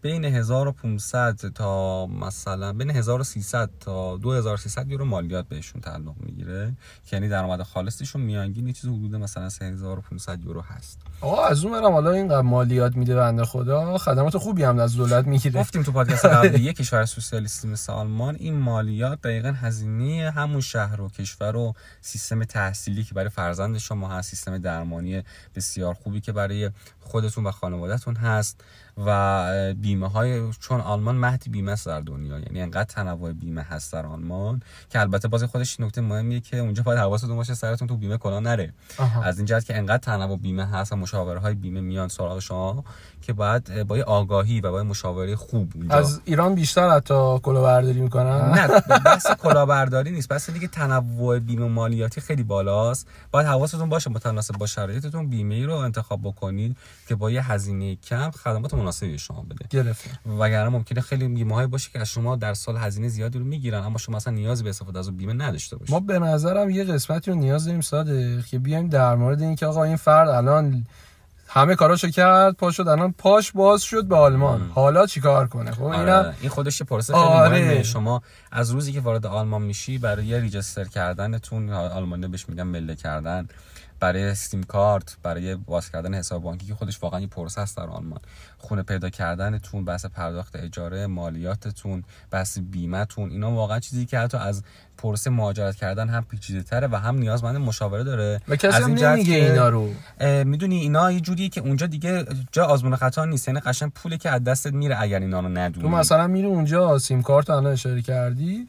[0.03, 6.73] بین 1500 تا مثلا بین 1300 تا 2300 یورو مالیات بهشون تعلق می‌گیره.
[7.07, 10.99] که یعنی درآمد خالصشون میانگین چیز حدود مثلا 3500 یورو هست.
[11.21, 13.99] آقا از اون برم حالا اینقدر مالیات میده بنده خدا.
[13.99, 15.61] خدمات خوبی هم از دولت می‌گیره.
[15.61, 21.01] گفتیم تو پادکست قبلی یک کشور سوسیالیستی مثل آلمان این مالیات دقیقا هزینه همون شهر
[21.01, 25.23] و کشور و سیستم تحصیلی که برای فرزند شما هست سیستم درمانی
[25.55, 28.65] بسیار خوبی که برای خودتون و خانوادهتون هست.
[29.07, 32.39] و بیمه های چون آلمان مهدی بیمه است در دنیا.
[32.39, 36.83] یعنی انقدر تنوع بیمه هست در آلمان که البته باز خودش نکته مهمیه که اونجا
[36.83, 38.73] باید حواستون باشه سرتون تو بیمه کلا نره.
[39.25, 42.85] از این جهت که انقدر تنوع بیمه هست و مشاوره های بیمه میان سراغ شما
[43.23, 45.95] که باید با آگاهی و با مشاوره خوب اونجا.
[45.95, 48.69] از ایران بیشتر حتی کلاهبرداری می‌کنن؟ نه
[49.05, 50.29] بحث کلاهبرداری نیست.
[50.29, 53.09] بس دیگه تنوع بیمه مالیاتی خیلی بالاست.
[53.31, 56.77] باید حواستون باشه متناسب با شرایطتون بیمه ای رو انتخاب بکنید
[57.09, 59.67] که با یه هزینه کم خدمات مناسبی شما بده.
[59.71, 60.11] گرفت.
[60.27, 63.85] وگرنه ممکنه خیلی بیمه های باشه که از شما در سال هزینه زیادی رو می‌گیرن
[63.85, 65.95] اما شما اصلا نیاز به استفاده از اون بیمه نداشته باشید.
[65.95, 69.85] ما به نظرم یه قسمتی رو نیاز داریم صادق که بیایم در مورد اینکه آقا
[69.85, 70.87] این فرد الان
[71.53, 74.63] همه کاراشو کرد پا شد الان پاش باز شد به آلمان.
[74.63, 74.71] ام.
[74.75, 76.35] حالا چیکار کنه؟ خب آره.
[76.41, 77.59] این خودش پروسه خیلی آره.
[77.59, 77.83] مهمه.
[77.83, 78.23] شما
[78.53, 83.49] از روزی که وارد آلمان میشی برای ریجستر کردنتون آلمانی بهش میگن مله کردن.
[84.01, 87.87] برای سیم کارت برای باز کردن حساب بانکی که خودش واقعا یه پروسه است در
[87.87, 88.21] آلمان.
[88.59, 94.63] خونه پیدا کردنتون بحث پرداخت اجاره مالیاتتون بحث بیمهتون اینا واقعا چیزی که حتی از
[94.99, 98.41] پروسه مهاجرت کردن هم پیچیده تره و هم نیازمند مشاوره داره.
[98.49, 99.91] و کسی هم نمیگه اینا رو.
[100.45, 103.49] می‌دونی اینا یه جوریه که اونجا دیگه جا آزمون خطا نیست.
[103.49, 105.83] یعنی قشنگ پولی که از دستت میره اگر اینا رو ندونی.
[105.83, 108.69] تو مثلا میری اونجا سیم کارت الان اشاره کردی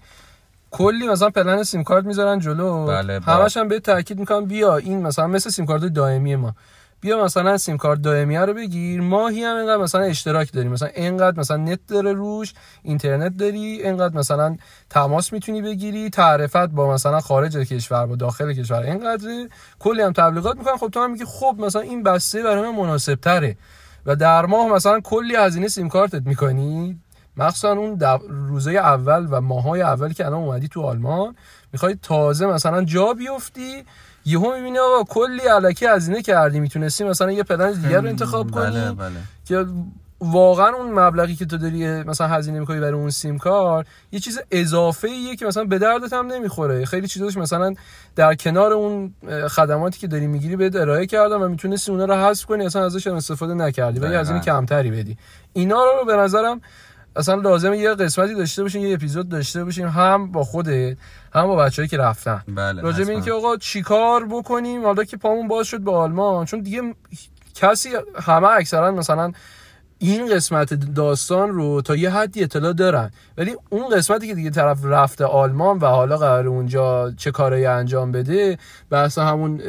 [0.72, 2.86] کلی مثلا پلن سیم کارت می‌ذارن جلو.
[2.86, 6.56] بله همش هم به تاکید می‌کنن بیا این مثلا مثل سیم کارت دائمی ما.
[7.02, 9.02] بیا مثلا سیم کارت دائمی رو بگیر.
[9.02, 10.70] ماهی هم اینقدر مثلا اشتراک داری.
[10.70, 12.54] مثلا اینقدر مثلا نت داره روش
[12.84, 14.58] اینترنت داری اینقدر مثلا
[14.90, 18.78] تماس می‌تونی بگیری تعرفت با مثلا خارج کشور با داخل کشور.
[18.78, 19.48] اینقدر
[19.80, 20.78] کلی هم تبلیغات می‌کنن.
[20.78, 23.58] خب تو هم میگی خب مثلا این بسته برای من مناسب تره
[24.06, 27.00] و در ماه مثلا کلی هزینه سیم کارتت می‌کنی؟
[27.42, 28.00] مخصوصا اون
[28.48, 31.36] روزه اول و ماهای اول که الان اومدی تو آلمان
[31.74, 33.84] می‌خوای تازه مثلا جا بیفتی
[34.26, 38.72] یهو می‌بینی آقا کلی علکی هزینه کردی می‌تونستی مثلا یه پلن دیگر رو انتخاب کنی؟
[38.72, 38.92] بله.
[38.92, 39.16] بله.
[39.46, 39.66] که
[40.24, 44.40] واقعا اون مبلغی که تو داری مثلا هزینه می‌کنی برای اون سیم کار یه چیز
[44.52, 46.86] اضافه ایه که مثلا به دردت هم نمی‌خوره.
[46.86, 47.74] خیلی چیزاش مثلا
[48.16, 49.14] در کنار اون
[49.50, 53.08] خدماتی که داری می‌گیری بهت ارائه کردن و می‌تونستی اونا رو حذف کنی اصلا ازش
[53.08, 55.18] استفاده نکردی و یه هزینه کمتری بدی.
[55.54, 56.62] اینا رو به نظرم
[57.16, 60.98] اصلا لازمه یه قسمتی داشته باشیم یه اپیزود داشته باشیم هم با خودت
[61.34, 65.48] هم با بچه‌ای که رفتن بله راجع به اینکه آقا چیکار بکنیم حالا که پامون
[65.48, 66.96] باز شد به آلمان چون دیگه
[67.56, 67.90] کسی
[68.22, 69.32] همه اکثرا مثلا
[70.04, 73.12] این قسمت داستان رو تا یه حدی اطلاع دارن.
[73.38, 78.12] ولی اون قسمتی که دیگه طرف رفته آلمان و حالا قرار اونجا چه کارایی انجام
[78.12, 78.58] بده
[78.90, 79.62] بحث همون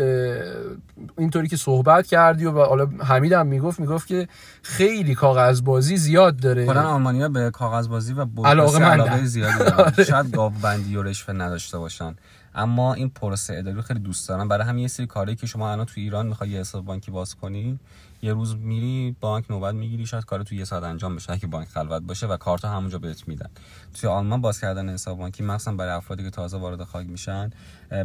[1.18, 4.28] اینطوری که صحبت کردی و حالا حمید هم می‌گفت می‌گفت که
[4.62, 6.66] خیلی کاغذبازی زیاد داره.
[6.66, 9.72] کلا آلمانیا به کاغذبازی و علاقه, علاقه زیادی دارن.
[9.72, 10.04] آره.
[10.04, 12.14] شاید گاو بندی و رشوه نداشته باشن.
[12.54, 15.86] اما این پروسه اداری خیلی دوست دارن برای همین یه سری کاری که شما الان
[15.86, 17.78] تو ایران می‌خوای یه حساب بانکی باز کنی
[18.24, 21.68] یه روز میری بانک نوبت می‌گیری شاید کار تو یه ساعت انجام بشه که بانک
[21.68, 23.50] خلوت باشه و کارت همونجا بهت میدن.
[23.94, 27.50] توی آلمان باز کردن حساب بانکی مثلا برای افرادی که تازه وارد خاک میشن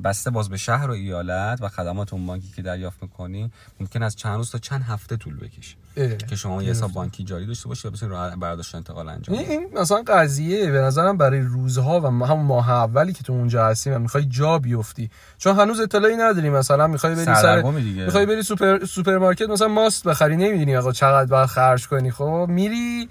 [0.04, 4.16] بسته‌ باز به شهر و ایالت و خدمات اون بانکی که دریافت می‌کنی ممکن از
[4.16, 5.76] چند روز تا چند هفته طول بکشه.
[6.30, 10.04] که شما یه حساب بانکی جاری داشته باشی و بتونی برداشت انتقال انجام این مثلا
[10.08, 14.26] قضیه به نظرم برای روزها و هم ماه اولی که تو اونجا هستی و می‌خوای
[14.26, 15.10] جا بیفتی.
[15.38, 20.38] چون هنوز اطلاعی نداری مثلا می‌خوای بری سر می‌خوای بری سوپر سوپرمارکت مثلا ماست بخری
[20.38, 23.10] نمی‌دونی آقا چقدر باید خرج کنی خب؟ میری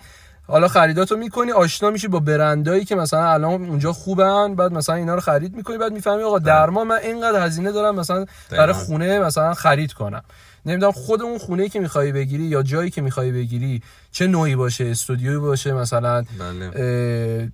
[0.48, 5.14] حالا خریداتو می‌کنی آشنا میشی با برندایی که مثلا الان اونجا خوبن بعد مثلا اینا
[5.14, 9.18] رو خرید می‌کنی بعد می‌فهمی آقا در ماه من اینقدر هزینه دارم مثلا برای خونه
[9.18, 10.22] مثلا خرید کنم.
[10.66, 13.82] نمی‌دونم خود اون خونه که می‌خوای بگیری یا جایی که می‌خوای بگیری
[14.12, 17.50] چه نوعی باشه استودیوی باشه مثلا بله.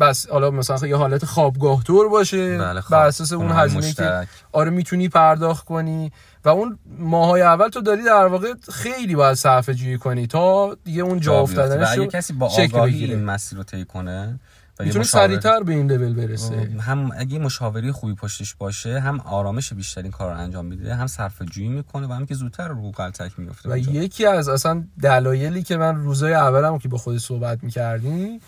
[0.00, 4.70] بس حالا مثلا یه حالت خوابگاه تور باشه بله بر اساس اون هزینه که آره
[4.70, 6.12] می‌تونی پرداخت کنی.
[6.44, 11.02] و اون ماهای اول تو داری در واقع خیلی باید صرفه جویی کنی تا دیگه
[11.02, 14.38] اون جا افتادنش و کسی با آگاهی این مسیر رو طی کنه
[14.80, 20.02] می‌تونه سریعتر به این لول برسه هم اگه مشاوری خوبی پشتش باشه هم آرامش بیشتر
[20.02, 23.38] این کار رو انجام میده هم صرف جویی می‌کنه و هم که زودتر رو قلتک
[23.38, 28.40] میفته و یکی از اصلا دلایلی که من روزای اولم که با خود صحبت می‌کردیم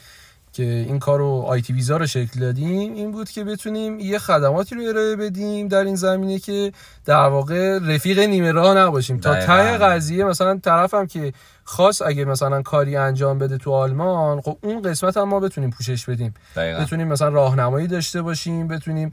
[0.56, 4.74] که این کار رو آیتی ویزا رو شکل دادیم این بود که بتونیم یه خدماتی
[4.74, 6.72] رو ارائه بدیم در این زمینه که
[7.04, 9.20] در واقع رفیق نیمه راه نباشیم.
[9.20, 11.32] تا ته قضیه مثلا طرفم که
[11.68, 16.08] خاص اگه مثلا کاری انجام بده تو آلمان خب اون قسمت هم ما بتونیم پوشش
[16.08, 16.34] بدیم.
[16.56, 16.80] دقیقا.
[16.80, 19.12] بتونیم مثلا راهنمایی داشته باشیم بتونیم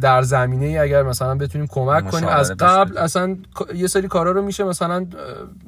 [0.00, 2.28] در زمینه اگر مثلا بتونیم کمک کنیم.
[2.28, 3.36] از قبل اصلا
[3.74, 5.06] یه سری کارا رو میشه مثلا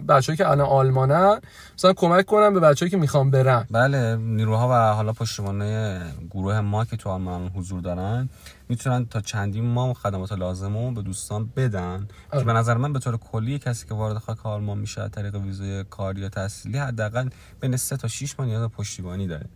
[0.09, 1.41] بچه‌ای که الان آلمانن
[1.79, 3.67] مثلا کمک کنم به بچه‌ای که می‌خوام برن.
[3.71, 5.99] بله نیروها و حالا پشتیبانی
[6.31, 8.29] گروه ما که تو آلمان حضور دارن
[8.69, 12.09] می‌تونن تا چندین ماه خدمات لازمو به دوستان بدن.
[12.31, 12.41] آره.
[12.41, 15.85] که به نظر من به طور کلی کسی که وارد خاک آلمان میشه طریق ویزای
[15.85, 17.29] کاری یا تحصیلی حداقل
[17.61, 19.47] بین 3 تا 6 ماه نیاز پشتیبانی داره.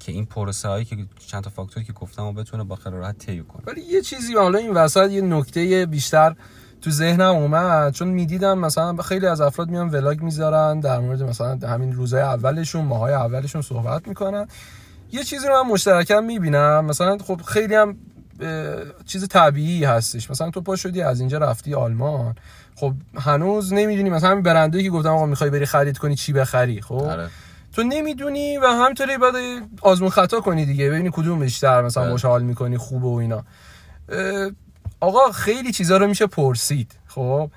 [0.00, 0.96] که این پروسه هایی که
[1.26, 3.62] چند تا فاکتوری که گفتم و بتونه با خیال راحت طی کنه.
[3.66, 6.36] ولی یه چیزی حالا این وسط یه نکته بیشتر
[6.80, 7.92] تو ذهنم اومد.
[7.92, 12.84] چون می‌دیدم مثلا خیلی از افراد میان ولاگ می‌ذارن در مورد مثلا همین روزهای اولشون
[12.84, 14.48] ماهای اولشون صحبت می‌کنن.
[15.12, 16.84] یه چیزی رو من مشترکم می‌بینم.
[16.84, 17.96] مثلا خب خیلی هم
[19.06, 20.30] چیز طبیعی هستش.
[20.30, 22.34] مثلا تو پا شدی از اینجا رفتی آلمان.
[22.74, 26.80] خب هنوز نمی‌دونی مثلا همین برنده که گفتم آقا می‌خوای بری خرید کنی چی بخری
[26.80, 27.28] خب؟ آره.
[27.72, 29.34] تو نمی‌دونی و همینطوری بعد
[29.82, 32.12] آزمون خطا کنی دیگه ببینی کدوم بیشتر مثلا بله.
[32.12, 33.44] خوشحال می‌کنی خوبه و اینا.
[35.00, 37.50] آقا خیلی چیزا رو میشه پرسید خب؟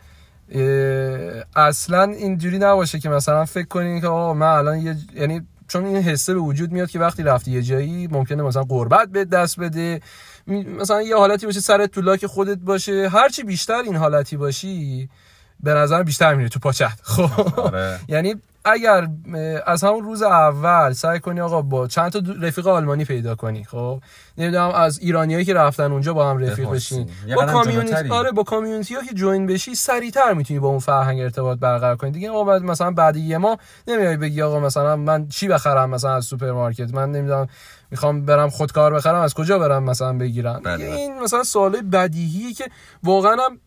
[1.56, 5.98] اصلا اینجوری نباشه که مثلا فکر کنی که آقا من الان یه یعنی چون این
[5.98, 10.02] حسه به وجود میاد که وقتی رفتی یه جایی ممکنه مثلا قربت به دست بده.
[10.48, 15.10] مثلا یه حالتی باشه سر تو که خودت باشه هرچی بیشتر این حالتی باشی
[15.64, 17.60] به نظر بیشتر میره تو پاچت خب.
[17.60, 18.00] آره.
[18.08, 18.36] یعنی
[18.66, 19.08] اگر
[19.66, 24.02] از همون روز اول سعی کنی آقا با چند تا رفیق آلمانی پیدا کنی خب.
[24.38, 27.10] نمی‌دونم از ایرانیایی که رفتن اونجا با هم رفیق بشین.
[27.36, 31.96] با community آره با community که join بشی سریعتر می‌تونی با اون فرهنگ ارتباط برقرار
[31.96, 32.12] کنی.
[32.12, 36.26] دیگه آقا مثلا بعد یه ماه نمیای بگی آقا مثلا من چی بخرم مثلا از
[36.26, 37.48] سوپرمارکت؟ من نمی‌دونم
[37.92, 40.86] می‌خوام برم خودکار بخرم از کجا برم مثلا بگیرم بله.
[40.86, 42.66] این مثلا سوال بدیهی که
[43.04, 43.58] واقعا هم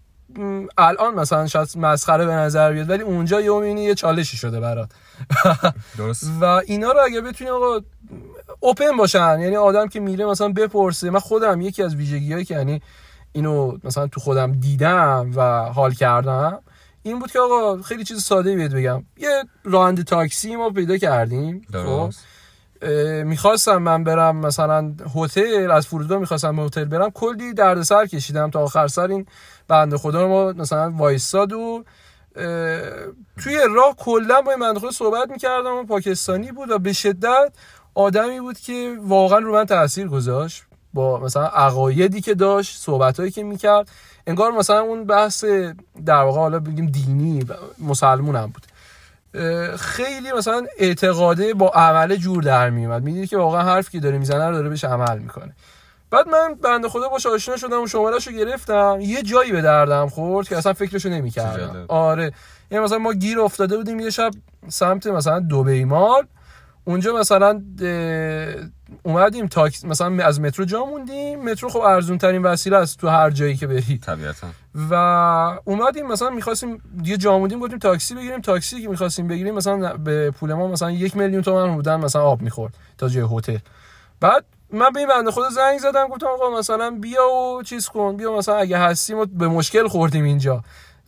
[0.78, 4.90] الان مثلا شاید مسخره به نظر بیاد ولی اونجا یه می‌بینی یه چالشی شده برات.
[5.98, 6.30] درست.
[6.40, 7.80] و اینا رو اگه بتونی آقا
[8.60, 11.10] اوپن باشن یعنی آدم که میره مثلا بپرسه.
[11.10, 12.82] من خودم یکی از ویژگیهایی که یعنی
[13.32, 16.58] اینو مثلا تو خودم دیدم و حال کردم
[17.02, 19.04] این بود که آقا خیلی چیز ساده بهت بگم.
[19.16, 22.24] یه راننده تاکسی ما پیدا کردیم خب؟ درست.
[23.24, 27.10] می‌خواستم من برم مثلا هتل از فرودگاه می‌خواستم به هتل برم.
[27.10, 29.26] کلی دردسر کشیدم تا آخر سر این
[29.68, 31.84] بنده خدا ما مثلا وایستاد و
[33.42, 37.52] توی راه کلا با این بنده خدا صحبت می‌کردم و پاکستانی بود و به شدت
[37.94, 40.62] آدمی بود که واقعا رو من تاثیر گذاشت
[40.94, 43.90] با مثلا عقایدی که داشت صحبتهایی که می‌کرد.
[44.26, 45.44] انگار مثلا اون بحث
[46.06, 47.46] در واقع حالا بگیم دینی
[47.78, 48.66] مسلمون هم بود.
[49.78, 53.02] خیلی مثلا اعتقاده با عمل جور در میومد.
[53.02, 55.54] می‌دید که واقعا حرفی که داره می‌زنه رو داره بهش عمل می‌کنه.
[56.10, 58.98] بعد من بنده خدا باش آشنا شدم و شمارهشو گرفتم.
[59.00, 61.84] یه جایی به دردم خورد که اصلا فکرشو نمی‌کردم.
[61.88, 62.32] آره.
[62.70, 64.30] یعنی مثلا ما گیر افتاده بودیم یه شب
[64.68, 66.24] سمت مثلا دبی مال.
[66.84, 67.62] اونجا مثلا
[69.02, 71.44] اومدیم تاکس مثلا از مترو جا موندیم.
[71.44, 73.98] مترو خب ارزون ترین وسیله است تو هر جایی که بری.
[73.98, 74.46] طبیعتا.
[74.90, 74.94] و
[75.64, 78.40] اومدیم مثلا می‌خواستیم یه جامودیم گفتیم تاکسی بگیریم.
[78.40, 82.42] تاکسی که می‌خواستیم بگیریم مثلا به پول ما مثلا یک میلیون تومن بودن مثلا آب
[82.42, 83.58] می‌خورد تا جای هتل.
[84.20, 88.16] بعد من به این بنده خدا زنگ زدم گفتم آقا مثلا بیا و چیز کن
[88.16, 90.62] بیا مثلا اگه هستیم و به مشکل خوردیم اینجا.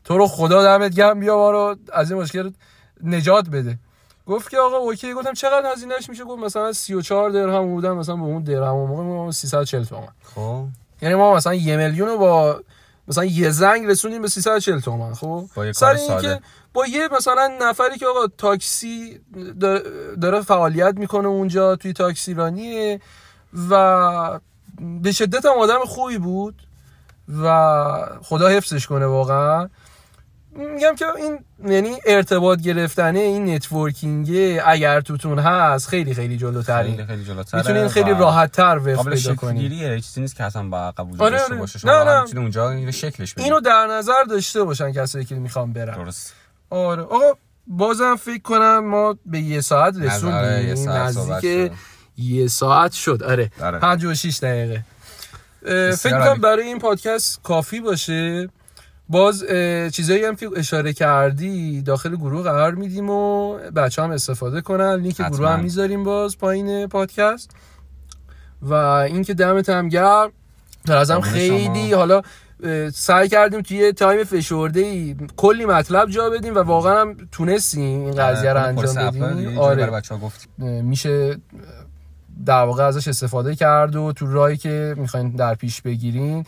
[0.05, 2.51] تو رو خدا دمت گرم بیا ما رو از این مشکل
[3.05, 3.79] نجات بده.
[4.27, 5.15] گفت که آقا اوکی.
[5.15, 9.03] گفتم چقدر هزینهش میشه؟ گفت مثلا 34 درهم بودن مثلا به اون درهم اون موقع
[9.03, 10.65] ما 340 تومن خب.
[11.03, 12.61] یعنی ما مثلا یه میلیون رو با
[13.09, 16.23] مثلا یه زنگ رسوندیم به 340 تومن خب؟ با سر کار این ساده.
[16.23, 16.41] که
[16.73, 19.21] با یه مثلا نفری که آقا تاکسی
[20.21, 23.01] داره, فعالیت می‌کنه اونجا توی تاکسیرانیه
[23.71, 24.41] و
[25.03, 26.55] به شدت هم آدم خوبی بود
[27.43, 27.49] و
[28.23, 29.69] خدا حفظش کنه واقعا.
[30.59, 37.07] میگم که این یعنی ارتباط گرفتنه این نتورکینگ اگر توتون هست خیلی خیلی خیلی جلوتره.
[37.07, 40.69] خیلی جلوتره می‌تونین خیلی راحت تر وفق قابل پیدا کنید گیریه چیزی نیست که اصلا
[40.69, 41.61] با قبول آره، داشته آره.
[41.61, 41.87] باشه.
[41.87, 42.21] نه، شما نه.
[42.21, 43.45] می‌تونید اونجا اینو شکلش بدید.
[43.45, 46.05] اینو در نظر داشته باشن کسایی که می‌خوام برن.
[46.05, 46.35] درست.
[46.71, 47.03] آره.
[47.03, 47.33] آقا
[47.67, 50.69] بازم فکر کنم ما به یه ساعت آره، رسوندیم.
[50.69, 51.73] یه ساعت صحبت نزدیک
[52.19, 53.23] یه ساعت شد.
[53.23, 53.51] آره.
[53.63, 53.79] آره.
[53.79, 54.85] پنج و شیش دقیقه.
[55.97, 56.41] فکر کنم.
[56.41, 58.49] برای این پادکست کافی باشه.
[59.09, 59.45] باز
[59.93, 64.95] چیزایی هم که اشاره کردی داخل گروه قرار میدیم و بچه هم استفاده کنن.
[64.95, 65.37] لینک حتما.
[65.37, 67.51] گروه هم می‌ذاریم باز پایین پادکست.
[68.63, 70.33] و اینکه دمت هم گرم.
[70.87, 71.99] در ازم خیلی شما.
[71.99, 72.23] حالا
[72.95, 78.05] سعی کردیم توی یه time فشرده ای کلی مطلب جا بدیم و واقعا هم تونستیم
[78.07, 79.59] این قضیه رو انجام بدیم.
[79.59, 79.87] آره آره.
[79.87, 81.37] بچه ها گفت اه، میشه
[82.47, 86.45] در واقع ازش استفاده کرد و تو راهی که می‌خواین در پیش بگیرین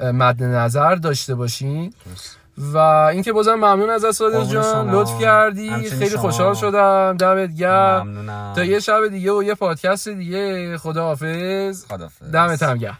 [0.00, 1.94] مد نظر داشته باشین.
[2.58, 4.90] و اینکه بازم ممنون از قربون جان.
[4.90, 5.90] لطف کردی.
[5.90, 6.16] خیلی.
[6.16, 7.16] خوشحال شدم.
[7.16, 8.26] دمت گرم.
[8.54, 10.78] تا یه شب دیگه و یه پادکست دیگه.
[10.78, 11.84] خداحافظ.
[11.86, 12.98] خدافظ دمت هم گرم.